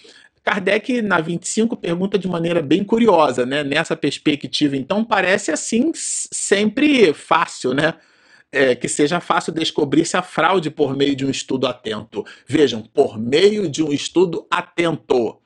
Kardec, 0.44 1.02
na 1.02 1.20
25, 1.20 1.76
pergunta 1.76 2.18
de 2.18 2.28
maneira 2.28 2.62
bem 2.62 2.84
curiosa, 2.84 3.46
né? 3.46 3.64
Nessa 3.64 3.96
perspectiva, 3.96 4.76
então, 4.78 5.04
parece 5.04 5.52
assim 5.52 5.92
sempre 5.94 7.14
fácil, 7.14 7.74
né? 7.74 7.94
É, 8.52 8.76
que 8.76 8.88
seja 8.88 9.20
fácil 9.20 9.54
descobrir 9.54 10.06
se 10.06 10.18
a 10.18 10.22
fraude 10.22 10.70
por 10.70 10.96
meio 10.96 11.16
de 11.16 11.26
um 11.26 11.30
estudo 11.30 11.68
atento. 11.68 12.26
Vejam, 12.48 12.82
por 12.82 13.18
meio 13.20 13.70
de 13.70 13.84
um 13.84 13.92
estudo 13.92 14.46
atento. 14.50 15.40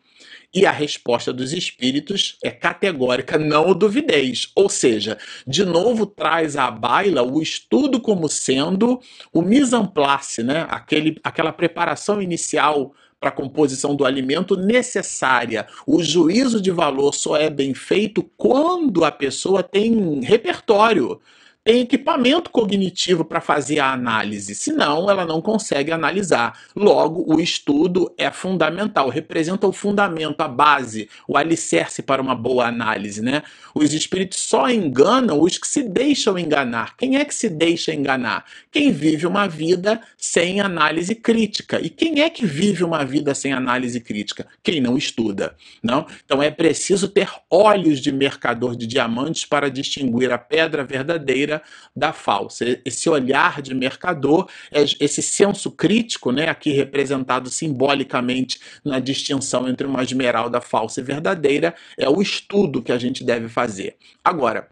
E 0.54 0.66
a 0.66 0.72
resposta 0.72 1.32
dos 1.32 1.54
espíritos 1.54 2.38
é 2.44 2.52
categórica, 2.52 3.38
não 3.38 3.74
duvideis. 3.74 4.52
Ou 4.54 4.68
seja, 4.68 5.18
de 5.48 5.64
novo 5.64 6.06
traz 6.06 6.58
à 6.58 6.70
baila 6.70 7.24
o 7.24 7.42
estudo 7.42 8.02
como 8.02 8.28
sendo 8.28 9.00
o 9.32 9.42
mise 9.42 9.76
en 9.76 9.86
place, 9.86 10.44
né? 10.44 10.68
Aquele, 10.70 11.18
aquela 11.24 11.54
preparação 11.54 12.22
inicial 12.22 12.94
para 13.18 13.30
a 13.30 13.34
composição 13.34 13.96
do 13.96 14.04
alimento 14.04 14.58
necessária. 14.58 15.68
O 15.88 16.04
juízo 16.04 16.60
de 16.60 16.72
valor 16.72 17.14
só 17.14 17.38
é 17.38 17.50
bem 17.50 17.74
feito 17.74 18.22
quando 18.36 19.06
a 19.06 19.12
pessoa 19.12 19.64
tem 19.64 20.20
repertório 20.22 21.22
tem 21.64 21.82
equipamento 21.82 22.50
cognitivo 22.50 23.24
para 23.24 23.40
fazer 23.40 23.80
a 23.80 23.94
análise, 23.94 24.56
senão 24.56 25.10
ela 25.10 25.26
não 25.26 25.40
consegue 25.40 25.92
analisar. 25.92 26.60
Logo, 26.76 27.24
o 27.32 27.40
estudo 27.40 28.12
é 28.18 28.32
fundamental, 28.32 29.10
representa 29.10 29.68
o 29.68 29.72
fundamento, 29.72 30.42
a 30.42 30.48
base, 30.48 31.08
o 31.28 31.38
alicerce 31.38 32.02
para 32.02 32.22
uma 32.22 32.34
boa 32.34 32.66
análise, 32.66 33.22
né? 33.22 33.44
Os 33.76 33.94
espíritos 33.94 34.40
só 34.40 34.70
enganam 34.70 35.40
os 35.40 35.58
que 35.60 35.68
se 35.68 35.84
deixam 35.84 36.38
enganar. 36.38 36.98
Quem 36.98 37.18
é 37.18 37.26
que 37.26 37.36
se 37.36 37.48
deixa 37.48 37.94
enganar? 37.94 38.46
Quem 38.72 38.92
vive 38.92 39.28
uma 39.28 39.48
vida 39.48 40.02
sem 40.18 40.60
análise 40.62 41.14
crítica. 41.14 41.80
E 41.80 41.90
quem 41.90 42.22
é 42.22 42.30
que 42.30 42.46
vive 42.46 42.84
uma 42.84 43.04
vida 43.04 43.36
sem 43.36 43.54
análise 43.54 44.00
crítica? 44.00 44.48
Quem 44.64 44.82
não 44.82 44.98
estuda, 44.98 45.56
não? 45.84 46.08
Então 46.26 46.42
é 46.42 46.50
preciso 46.50 47.08
ter 47.08 47.30
olhos 47.50 48.00
de 48.00 48.12
mercador 48.12 48.76
de 48.76 48.88
diamantes 48.88 49.46
para 49.46 49.70
distinguir 49.70 50.32
a 50.32 50.38
pedra 50.38 50.84
verdadeira 50.84 51.51
da 51.96 52.14
falsa. 52.14 52.80
Esse 52.86 53.10
olhar 53.10 53.62
de 53.62 53.74
mercador, 53.74 54.48
é 54.72 54.84
esse 55.00 55.24
senso 55.24 55.72
crítico, 55.72 56.32
né, 56.32 56.48
aqui 56.48 56.72
representado 56.72 57.50
simbolicamente 57.50 58.60
na 58.86 59.00
distinção 59.00 59.68
entre 59.68 59.88
uma 59.88 60.04
esmeralda 60.04 60.62
falsa 60.62 61.02
e 61.02 61.04
verdadeira, 61.04 61.74
é 61.98 62.08
o 62.08 62.22
estudo 62.22 62.84
que 62.84 62.92
a 62.92 62.98
gente 63.00 63.24
deve 63.24 63.50
fazer. 63.50 63.96
Agora, 64.24 64.70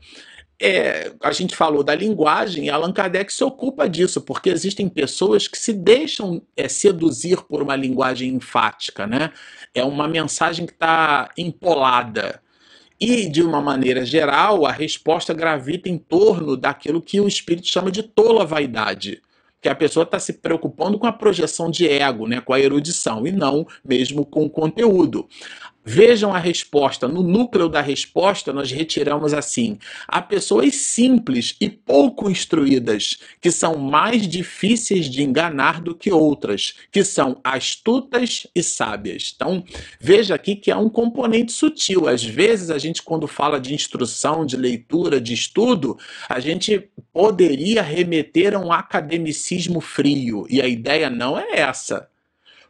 é, 0.62 1.14
a 1.24 1.32
gente 1.32 1.56
falou 1.56 1.84
da 1.84 1.96
linguagem, 1.96 2.66
e 2.66 2.70
Allan 2.70 2.92
Kardec 2.92 3.32
se 3.32 3.44
ocupa 3.44 3.88
disso, 3.88 4.20
porque 4.20 4.50
existem 4.50 4.90
pessoas 4.90 5.48
que 5.48 5.58
se 5.58 5.72
deixam 5.72 6.42
é, 6.56 6.68
seduzir 6.68 7.42
por 7.44 7.64
uma 7.64 7.78
linguagem 7.78 8.34
enfática, 8.34 9.08
né? 9.08 9.32
É 9.74 9.84
uma 9.86 10.08
mensagem 10.08 10.66
que 10.66 10.74
está 10.74 11.32
empolada. 11.38 12.42
E, 13.00 13.30
de 13.30 13.42
uma 13.42 13.62
maneira 13.62 14.06
geral, 14.06 14.66
a 14.66 14.72
resposta 14.72 15.34
gravita 15.34 15.88
em 15.88 15.98
torno 15.98 16.58
daquilo 16.58 17.02
que 17.02 17.22
o 17.22 17.28
espírito 17.28 17.68
chama 17.68 17.92
de 17.92 18.04
tola 18.04 18.46
vaidade 18.46 19.22
que 19.62 19.70
a 19.70 19.76
pessoa 19.76 20.04
está 20.04 20.20
se 20.20 20.34
preocupando 20.34 20.98
com 20.98 21.06
a 21.06 21.12
projeção 21.12 21.70
de 21.70 21.88
ego, 21.88 22.28
né, 22.28 22.40
com 22.40 22.54
a 22.54 22.60
erudição, 22.60 23.28
e 23.28 23.32
não 23.32 23.68
mesmo 23.84 24.26
com 24.26 24.46
o 24.46 24.50
conteúdo. 24.50 25.28
Vejam 25.92 26.32
a 26.36 26.38
resposta. 26.38 27.08
No 27.08 27.24
núcleo 27.24 27.68
da 27.68 27.82
resposta, 27.82 28.54
nós 28.54 28.72
retiramos 28.72 29.34
assim: 29.34 29.80
há 30.08 30.22
pessoas 30.22 30.76
simples 30.76 31.56
e 31.60 31.68
pouco 31.68 32.30
instruídas, 32.30 33.18
que 33.42 33.50
são 33.50 33.76
mais 33.76 34.28
difíceis 34.28 35.10
de 35.10 35.24
enganar 35.24 35.82
do 35.82 35.96
que 35.96 36.12
outras, 36.12 36.76
que 36.92 37.04
são 37.04 37.42
astutas 37.44 38.46
e 38.54 38.62
sábias. 38.62 39.34
Então, 39.36 39.64
veja 40.00 40.36
aqui 40.36 40.56
que 40.56 40.70
há 40.70 40.78
um 40.78 40.92
componente 40.92 41.52
sutil. 41.52 42.08
Às 42.08 42.24
vezes, 42.24 42.70
a 42.70 42.78
gente, 42.78 43.02
quando 43.02 43.26
fala 43.26 43.60
de 43.60 43.74
instrução, 43.74 44.46
de 44.46 44.56
leitura, 44.56 45.20
de 45.20 45.34
estudo, 45.34 45.98
a 46.30 46.40
gente 46.40 46.88
poderia 47.12 47.82
remeter 47.82 48.54
a 48.54 48.60
um 48.60 48.72
academicismo 48.72 49.82
frio. 49.82 50.46
E 50.52 50.62
a 50.62 50.68
ideia 50.68 51.10
não 51.10 51.36
é 51.36 51.62
essa 51.62 52.08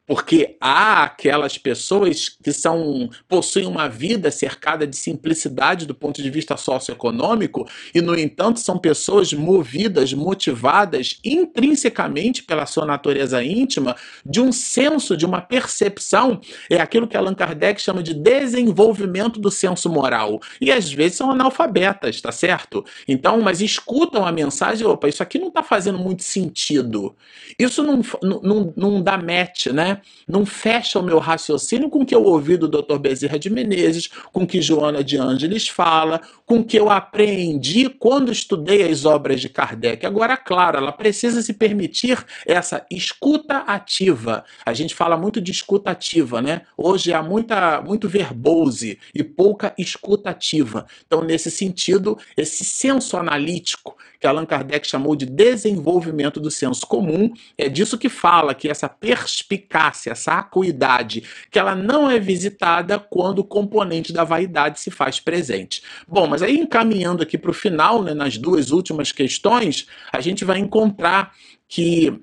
porque 0.10 0.58
há 0.60 1.04
aquelas 1.04 1.56
pessoas 1.56 2.30
que 2.30 2.52
são 2.52 3.12
possuem 3.28 3.68
uma 3.68 3.88
vida 3.88 4.32
cercada 4.32 4.88
de 4.88 4.98
simplicidade 4.98 5.86
do 5.86 5.94
ponto 5.94 6.20
de 6.20 6.32
vista 6.32 6.58
socioeconômico 6.58 7.70
e 7.94 8.02
no 8.02 8.18
entanto 8.18 8.60
são 8.60 8.80
pessoas 8.80 9.32
movidas, 9.34 10.12
motivadas 10.12 11.20
intrinsecamente 11.24 12.42
pela 12.42 12.66
sua 12.66 12.88
natureza 12.88 13.44
íntima 13.44 13.96
de 14.26 14.42
um 14.42 14.52
senso, 14.52 15.16
de 15.16 15.28
uma 15.28 15.42
percepção, 15.42 16.42
é 16.72 16.82
aquilo 16.82 17.08
que 17.08 17.16
Allan 17.16 17.36
Kardec 17.36 17.80
chama 17.80 18.02
de 18.02 18.16
desenvolvimento 18.16 19.40
do 19.40 19.52
senso 19.52 19.88
moral. 19.92 20.40
E 20.60 20.72
às 20.72 20.92
vezes 20.92 21.18
são 21.18 21.30
analfabetas, 21.30 22.20
tá 22.20 22.32
certo? 22.32 22.84
Então, 23.08 23.40
mas 23.42 23.62
escutam 23.62 24.26
a 24.26 24.32
mensagem, 24.32 24.88
opa, 24.88 25.08
isso 25.08 25.22
aqui 25.22 25.38
não 25.38 25.50
está 25.50 25.62
fazendo 25.62 26.00
muito 26.00 26.24
sentido. 26.24 27.16
Isso 27.60 27.84
não, 27.84 28.02
não, 28.42 28.74
não 28.76 29.04
dá 29.04 29.16
match, 29.16 29.68
né? 29.68 29.99
Não 30.28 30.46
fecha 30.46 31.00
o 31.00 31.04
meu 31.04 31.20
raciocínio 31.20 31.90
com 31.90 32.02
o 32.02 32.06
que 32.06 32.16
eu 32.16 32.24
ouvi 32.24 32.58
do 32.58 32.68
Dr. 32.68 32.98
Bezerra 32.98 33.40
de 33.40 33.50
Menezes, 33.50 34.10
com 34.32 34.44
o 34.44 34.48
que 34.48 34.62
Joana 34.62 35.04
de 35.04 35.18
Ângeles 35.18 35.68
fala, 35.68 36.22
com 36.46 36.60
o 36.60 36.64
que 36.64 36.78
eu 36.78 36.90
aprendi 36.90 37.90
quando 37.90 38.32
estudei 38.32 38.90
as 38.90 39.06
obras 39.06 39.42
de 39.42 39.50
Kardec. 39.50 40.06
Agora, 40.06 40.36
claro, 40.36 40.78
ela 40.78 40.92
precisa 40.92 41.42
se 41.42 41.54
permitir 41.54 42.24
essa 42.46 42.86
escuta 42.90 43.58
ativa. 43.60 44.44
A 44.66 44.74
gente 44.74 44.96
fala 44.96 45.18
muito 45.18 45.40
de 45.40 45.52
escuta 45.52 45.92
ativa, 45.92 46.42
né? 46.42 46.64
Hoje 46.78 47.14
há 47.14 47.22
muita, 47.22 47.82
muito 47.82 48.08
verbose 48.08 49.00
e 49.14 49.24
pouca 49.24 49.74
escuta 49.78 50.30
ativa. 50.30 50.86
Então, 51.06 51.24
nesse 51.24 51.52
sentido, 51.52 52.18
esse 52.36 52.64
senso 52.64 53.18
analítico 53.18 53.96
que 54.20 54.28
Allan 54.28 54.46
Kardec 54.46 54.86
chamou 54.86 55.16
de 55.16 55.26
desenvolvimento 55.26 56.40
do 56.40 56.52
senso 56.52 56.86
comum, 56.86 57.32
é 57.58 57.70
disso 57.70 57.98
que 57.98 58.10
fala, 58.10 58.54
que 58.54 58.68
essa 58.68 58.90
perspicácia, 58.90 59.89
essa 60.10 60.34
acuidade, 60.34 61.24
que 61.52 61.60
ela 61.60 61.76
não 61.76 62.10
é 62.10 62.20
visitada 62.20 63.00
quando 63.00 63.40
o 63.40 63.44
componente 63.44 64.14
da 64.14 64.24
vaidade 64.24 64.80
se 64.80 64.92
faz 64.92 65.20
presente. 65.20 65.82
Bom, 66.08 66.28
mas 66.28 66.42
aí 66.42 66.58
encaminhando 66.60 67.24
aqui 67.24 67.38
para 67.38 67.52
o 67.52 67.54
final, 67.54 68.04
né, 68.04 68.14
nas 68.14 68.38
duas 68.38 68.72
últimas 68.72 69.12
questões, 69.12 69.88
a 70.12 70.22
gente 70.22 70.46
vai 70.46 70.60
encontrar 70.60 71.34
que 71.68 72.20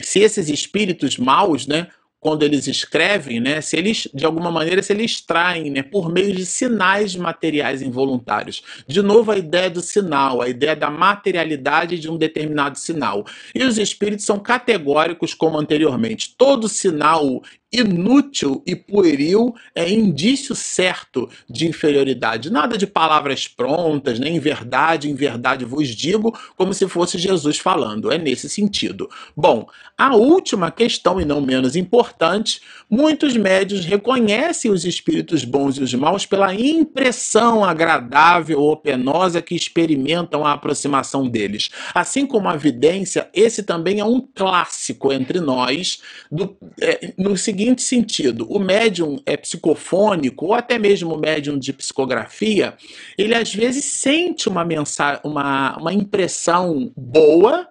se 0.00 0.20
esses 0.20 0.48
espíritos 0.48 1.16
maus, 1.18 1.66
né, 1.66 1.88
quando 2.24 2.42
eles 2.42 2.66
escrevem, 2.66 3.38
né, 3.38 3.60
se 3.60 3.76
eles, 3.76 4.08
de 4.14 4.24
alguma 4.24 4.50
maneira, 4.50 4.82
se 4.82 4.94
eles 4.94 5.10
extraem, 5.10 5.68
né, 5.68 5.82
por 5.82 6.10
meio 6.10 6.34
de 6.34 6.46
sinais 6.46 7.14
materiais 7.14 7.82
involuntários. 7.82 8.62
De 8.88 9.02
novo, 9.02 9.30
a 9.30 9.36
ideia 9.36 9.68
do 9.68 9.82
sinal, 9.82 10.40
a 10.40 10.48
ideia 10.48 10.74
da 10.74 10.88
materialidade 10.88 11.98
de 11.98 12.10
um 12.10 12.16
determinado 12.16 12.78
sinal. 12.78 13.26
E 13.54 13.62
os 13.62 13.76
espíritos 13.76 14.24
são 14.24 14.38
categóricos, 14.38 15.34
como 15.34 15.58
anteriormente. 15.58 16.34
Todo 16.38 16.66
sinal 16.66 17.42
inútil 17.74 18.62
e 18.64 18.76
pueril 18.76 19.52
é 19.74 19.90
indício 19.90 20.54
certo 20.54 21.28
de 21.50 21.66
inferioridade. 21.66 22.50
Nada 22.50 22.78
de 22.78 22.86
palavras 22.86 23.48
prontas, 23.48 24.20
nem 24.20 24.36
em 24.36 24.40
verdade, 24.40 25.10
em 25.10 25.14
verdade 25.14 25.64
vos 25.64 25.88
digo, 25.88 26.36
como 26.56 26.72
se 26.72 26.88
fosse 26.88 27.18
Jesus 27.18 27.58
falando. 27.58 28.12
É 28.12 28.18
nesse 28.18 28.48
sentido. 28.48 29.10
Bom, 29.36 29.66
a 29.98 30.14
última 30.14 30.70
questão, 30.70 31.20
e 31.20 31.24
não 31.24 31.40
menos 31.40 31.74
importante, 31.74 32.60
muitos 32.88 33.36
médios 33.36 33.84
reconhecem 33.84 34.70
os 34.70 34.84
espíritos 34.84 35.44
bons 35.44 35.76
e 35.76 35.82
os 35.82 35.92
maus 35.94 36.24
pela 36.24 36.54
impressão 36.54 37.64
agradável 37.64 38.60
ou 38.60 38.76
penosa 38.76 39.42
que 39.42 39.54
experimentam 39.54 40.46
a 40.46 40.52
aproximação 40.52 41.28
deles. 41.28 41.70
Assim 41.92 42.24
como 42.24 42.48
a 42.48 42.56
vidência, 42.56 43.28
esse 43.34 43.64
também 43.64 43.98
é 43.98 44.04
um 44.04 44.20
clássico 44.20 45.12
entre 45.12 45.40
nós, 45.40 46.00
do, 46.30 46.56
é, 46.80 47.12
no 47.18 47.36
seguinte 47.36 47.63
seguinte 47.64 47.82
sentido: 47.82 48.46
o 48.50 48.58
médium 48.58 49.18
é 49.24 49.36
psicofônico, 49.36 50.46
ou 50.46 50.54
até 50.54 50.78
mesmo 50.78 51.14
o 51.14 51.18
médium 51.18 51.58
de 51.58 51.72
psicografia, 51.72 52.74
ele 53.16 53.34
às 53.34 53.54
vezes 53.54 53.84
sente 53.86 54.48
uma 54.48 54.64
mensagem, 54.64 55.20
uma, 55.24 55.76
uma 55.78 55.92
impressão 55.92 56.92
boa 56.96 57.68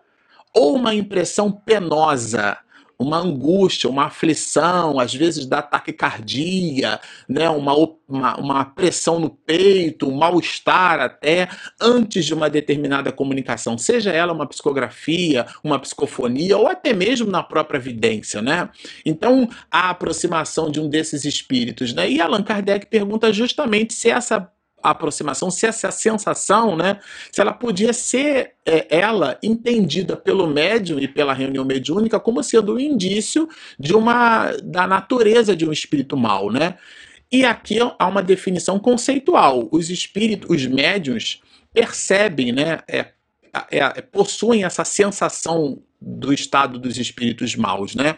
ou 0.54 0.76
uma 0.76 0.94
impressão 0.96 1.52
penosa 1.52 2.58
uma 3.04 3.18
angústia, 3.18 3.90
uma 3.90 4.06
aflição, 4.06 5.00
às 5.00 5.14
vezes 5.14 5.46
dá 5.46 5.62
taquicardia, 5.62 7.00
né, 7.28 7.50
uma, 7.50 7.74
uma, 8.08 8.36
uma 8.38 8.66
pressão 8.66 9.20
no 9.20 9.30
peito, 9.30 10.08
um 10.08 10.16
mal-estar 10.16 11.00
até, 11.00 11.48
antes 11.80 12.26
de 12.26 12.34
uma 12.34 12.50
determinada 12.50 13.12
comunicação, 13.12 13.78
seja 13.78 14.12
ela 14.12 14.34
uma 14.34 14.48
psicografia, 14.48 15.46
uma 15.64 15.80
psicofonia 15.80 16.58
ou 16.58 16.68
até 16.68 16.94
mesmo 16.94 17.30
na 17.30 17.44
própria 17.44 17.80
vidência. 17.80 18.42
Né? 18.42 18.70
Então, 19.06 19.50
a 19.70 19.90
aproximação 19.90 20.72
de 20.72 20.80
um 20.80 20.90
desses 20.90 21.26
espíritos. 21.26 21.94
Né? 21.94 22.10
E 22.10 22.22
Allan 22.22 22.44
Kardec 22.44 22.88
pergunta 22.88 23.32
justamente 23.32 23.94
se 23.94 24.10
essa 24.10 24.50
aproximação, 24.84 25.50
se 25.50 25.66
essa 25.66 25.90
sensação, 25.92 26.76
né, 26.76 27.00
se 27.32 27.40
ela 27.40 27.54
podia 27.54 27.94
ser 27.94 28.56
é, 28.66 28.86
ela 28.90 29.38
entendida 29.42 30.18
pelo 30.18 30.46
médium 30.46 31.00
e 31.00 31.08
pela 31.08 31.34
reunião 31.34 31.64
mediúnica 31.64 32.20
como 32.20 32.44
sendo 32.44 32.76
um 32.76 32.80
indício 32.80 33.48
de 33.80 33.96
uma 33.96 34.52
da 34.64 34.86
natureza 34.86 35.56
de 35.56 35.66
um 35.66 35.72
espírito 35.72 36.18
mau, 36.18 36.52
né? 36.52 36.76
E 37.32 37.44
aqui 37.46 37.80
há 37.80 38.08
uma 38.08 38.22
definição 38.22 38.78
conceitual. 38.78 39.68
Os 39.72 39.90
espíritos, 39.90 40.48
os 40.50 40.66
médiums 40.68 41.42
percebem, 41.74 42.52
né, 42.52 42.82
é, 42.88 43.08
é, 43.72 43.80
é 43.80 44.02
possuem 44.02 44.64
essa 44.64 44.86
sensação 44.86 45.82
do 46.00 46.34
estado 46.34 46.78
dos 46.78 46.98
espíritos 46.98 47.56
maus, 47.56 47.96
né? 47.96 48.18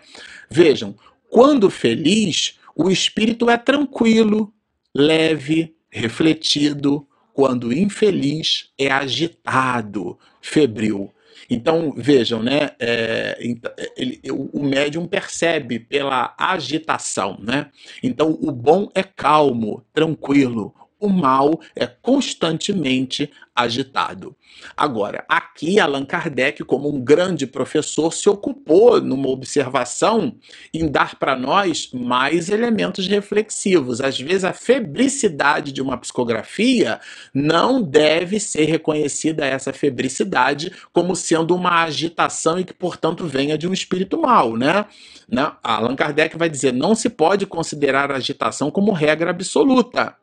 Vejam, 0.50 0.96
quando 1.30 1.70
feliz, 1.70 2.58
o 2.76 2.90
espírito 2.90 3.50
é 3.50 3.58
tranquilo, 3.58 4.54
leve, 4.94 5.75
refletido, 5.96 7.08
quando 7.34 7.74
infeliz 7.74 8.70
é 8.78 8.92
agitado, 8.92 10.18
febril. 10.42 11.12
Então, 11.50 11.94
vejam, 11.96 12.42
né? 12.42 12.72
É, 12.80 13.38
ele, 13.96 14.20
o 14.30 14.64
médium 14.64 15.06
percebe 15.08 15.80
pela 15.80 16.34
agitação, 16.38 17.38
né? 17.40 17.70
Então, 18.02 18.38
o 18.42 18.52
bom 18.52 18.90
é 18.96 19.04
calmo, 19.04 19.86
tranquilo, 19.94 20.74
o 21.06 21.10
mal 21.10 21.60
é 21.76 21.86
constantemente 21.88 23.32
agitado. 23.56 24.36
Agora, 24.76 25.24
aqui 25.30 25.80
Allan 25.80 26.04
Kardec, 26.04 26.64
como 26.66 26.94
um 26.94 27.00
grande 27.00 27.48
professor, 27.48 28.12
se 28.12 28.28
ocupou 28.30 29.00
numa 29.00 29.30
observação 29.30 30.36
em 30.74 30.90
dar 30.90 31.16
para 31.16 31.38
nós 31.38 31.90
mais 31.94 32.50
elementos 32.50 33.08
reflexivos. 33.08 34.02
Às 34.02 34.20
vezes, 34.20 34.44
a 34.44 34.52
febricidade 34.52 35.72
de 35.72 35.82
uma 35.82 35.98
psicografia 35.98 37.00
não 37.34 37.82
deve 37.82 38.42
ser 38.42 38.66
reconhecida 38.66 39.46
essa 39.46 39.72
febricidade 39.72 40.74
como 40.92 41.16
sendo 41.16 41.56
uma 41.56 41.84
agitação 41.84 42.60
e 42.60 42.66
que, 42.66 42.74
portanto, 42.74 43.26
venha 43.26 43.58
de 43.58 43.68
um 43.68 43.74
espírito 43.74 44.20
mau, 44.20 44.58
né? 44.58 44.86
né? 45.30 45.54
Allan 45.64 45.96
Kardec 45.96 46.38
vai 46.38 46.50
dizer: 46.50 46.74
não 46.74 46.94
se 46.94 47.10
pode 47.10 47.46
considerar 47.46 48.12
a 48.12 48.18
agitação 48.18 48.70
como 48.70 48.92
regra 48.92 49.30
absoluta. 49.30 50.16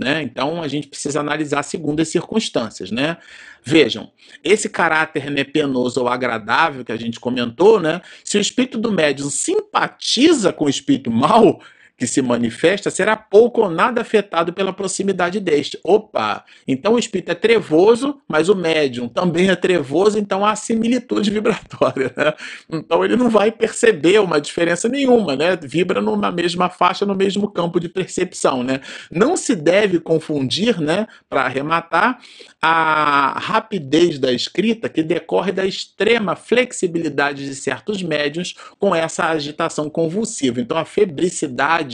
Né? 0.00 0.22
Então 0.22 0.62
a 0.62 0.66
gente 0.66 0.88
precisa 0.88 1.20
analisar 1.20 1.62
segundo 1.62 2.00
as 2.00 2.08
circunstâncias. 2.08 2.90
Né? 2.90 3.18
Vejam, 3.62 4.10
esse 4.42 4.70
caráter 4.70 5.30
né, 5.30 5.44
penoso 5.44 6.00
ou 6.00 6.08
agradável 6.08 6.82
que 6.82 6.90
a 6.90 6.96
gente 6.96 7.20
comentou, 7.20 7.78
né? 7.78 8.00
se 8.24 8.38
o 8.38 8.40
espírito 8.40 8.78
do 8.78 8.90
médium 8.90 9.28
simpatiza 9.28 10.54
com 10.54 10.64
o 10.64 10.70
espírito 10.70 11.10
mau, 11.10 11.60
que 12.00 12.06
se 12.06 12.22
manifesta 12.22 12.90
será 12.90 13.14
pouco 13.14 13.60
ou 13.60 13.68
nada 13.68 14.00
afetado 14.00 14.54
pela 14.54 14.72
proximidade 14.72 15.38
deste. 15.38 15.78
Opa! 15.84 16.42
Então 16.66 16.94
o 16.94 16.98
espírito 16.98 17.30
é 17.30 17.34
trevoso, 17.34 18.22
mas 18.26 18.48
o 18.48 18.54
médium 18.54 19.06
também 19.06 19.50
é 19.50 19.54
trevoso, 19.54 20.18
então 20.18 20.42
há 20.42 20.56
similitude 20.56 21.28
vibratória. 21.30 22.10
Né? 22.16 22.32
Então 22.72 23.04
ele 23.04 23.16
não 23.16 23.28
vai 23.28 23.52
perceber 23.52 24.18
uma 24.18 24.40
diferença 24.40 24.88
nenhuma, 24.88 25.36
né? 25.36 25.58
Vibra 25.62 26.00
numa 26.00 26.32
mesma 26.32 26.70
faixa, 26.70 27.04
no 27.04 27.14
mesmo 27.14 27.50
campo 27.50 27.78
de 27.78 27.86
percepção, 27.86 28.62
né? 28.62 28.80
Não 29.10 29.36
se 29.36 29.54
deve 29.54 30.00
confundir, 30.00 30.80
né, 30.80 31.06
para 31.28 31.42
arrematar, 31.42 32.18
a 32.62 33.38
rapidez 33.38 34.18
da 34.18 34.32
escrita 34.32 34.88
que 34.88 35.02
decorre 35.02 35.52
da 35.52 35.66
extrema 35.66 36.34
flexibilidade 36.34 37.44
de 37.44 37.54
certos 37.54 38.02
médiums 38.02 38.54
com 38.78 38.94
essa 38.94 39.26
agitação 39.26 39.90
convulsiva. 39.90 40.62
Então, 40.62 40.78
a 40.78 40.84
febricidade 40.86 41.89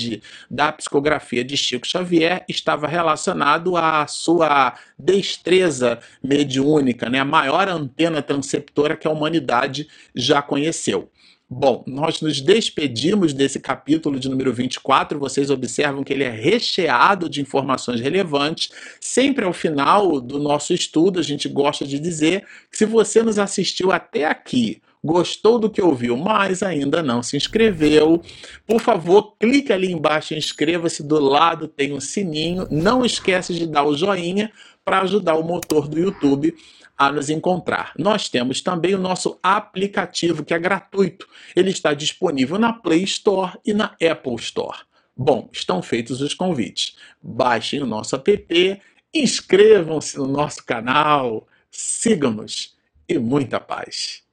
da 0.50 0.72
psicografia 0.72 1.44
de 1.44 1.56
Chico 1.56 1.86
Xavier 1.86 2.44
estava 2.48 2.86
relacionado 2.86 3.76
à 3.76 4.06
sua 4.06 4.74
destreza 4.98 5.98
mediúnica, 6.22 7.08
né? 7.08 7.20
a 7.20 7.24
maior 7.24 7.68
antena 7.68 8.22
transceptora 8.22 8.96
que 8.96 9.06
a 9.06 9.10
humanidade 9.10 9.88
já 10.14 10.42
conheceu. 10.42 11.10
Bom, 11.48 11.84
nós 11.86 12.20
nos 12.20 12.40
despedimos 12.40 13.32
desse 13.32 13.60
capítulo 13.60 14.18
de 14.18 14.28
número 14.28 14.52
24. 14.52 15.16
Vocês 15.16 15.48
observam 15.48 16.02
que 16.02 16.12
ele 16.12 16.24
é 16.24 16.30
recheado 16.30 17.28
de 17.28 17.40
informações 17.40 18.00
relevantes. 18.00 18.70
Sempre 19.00 19.44
ao 19.44 19.52
final 19.52 20.20
do 20.20 20.40
nosso 20.40 20.74
estudo, 20.74 21.20
a 21.20 21.22
gente 21.22 21.48
gosta 21.48 21.86
de 21.86 22.00
dizer 22.00 22.44
que 22.68 22.76
se 22.76 22.84
você 22.84 23.22
nos 23.22 23.38
assistiu 23.38 23.92
até 23.92 24.24
aqui, 24.24 24.82
gostou 25.06 25.58
do 25.58 25.70
que 25.70 25.80
ouviu, 25.80 26.16
mas 26.16 26.62
ainda 26.62 27.02
não 27.02 27.22
se 27.22 27.36
inscreveu, 27.36 28.20
por 28.66 28.80
favor, 28.80 29.36
clique 29.38 29.72
ali 29.72 29.92
embaixo 29.92 30.34
e 30.34 30.38
inscreva-se. 30.38 31.02
Do 31.02 31.20
lado 31.20 31.68
tem 31.68 31.92
um 31.92 32.00
sininho. 32.00 32.66
Não 32.70 33.04
esquece 33.04 33.54
de 33.54 33.66
dar 33.66 33.84
o 33.84 33.96
joinha 33.96 34.50
para 34.84 35.00
ajudar 35.00 35.36
o 35.36 35.44
motor 35.44 35.88
do 35.88 35.98
YouTube 35.98 36.54
a 36.98 37.12
nos 37.12 37.30
encontrar. 37.30 37.92
Nós 37.98 38.28
temos 38.28 38.60
também 38.60 38.94
o 38.94 38.98
nosso 38.98 39.38
aplicativo 39.42 40.44
que 40.44 40.54
é 40.54 40.58
gratuito. 40.58 41.28
Ele 41.54 41.70
está 41.70 41.94
disponível 41.94 42.58
na 42.58 42.72
Play 42.72 43.04
Store 43.04 43.52
e 43.64 43.72
na 43.72 43.94
Apple 44.02 44.36
Store. 44.36 44.78
Bom, 45.16 45.48
estão 45.52 45.80
feitos 45.82 46.20
os 46.20 46.34
convites. 46.34 46.96
Baixem 47.22 47.82
o 47.82 47.86
nosso 47.86 48.16
app, 48.16 48.82
inscrevam-se 49.14 50.18
no 50.18 50.26
nosso 50.26 50.64
canal, 50.64 51.46
sigam-nos 51.70 52.76
e 53.08 53.18
muita 53.18 53.60
paz. 53.60 54.25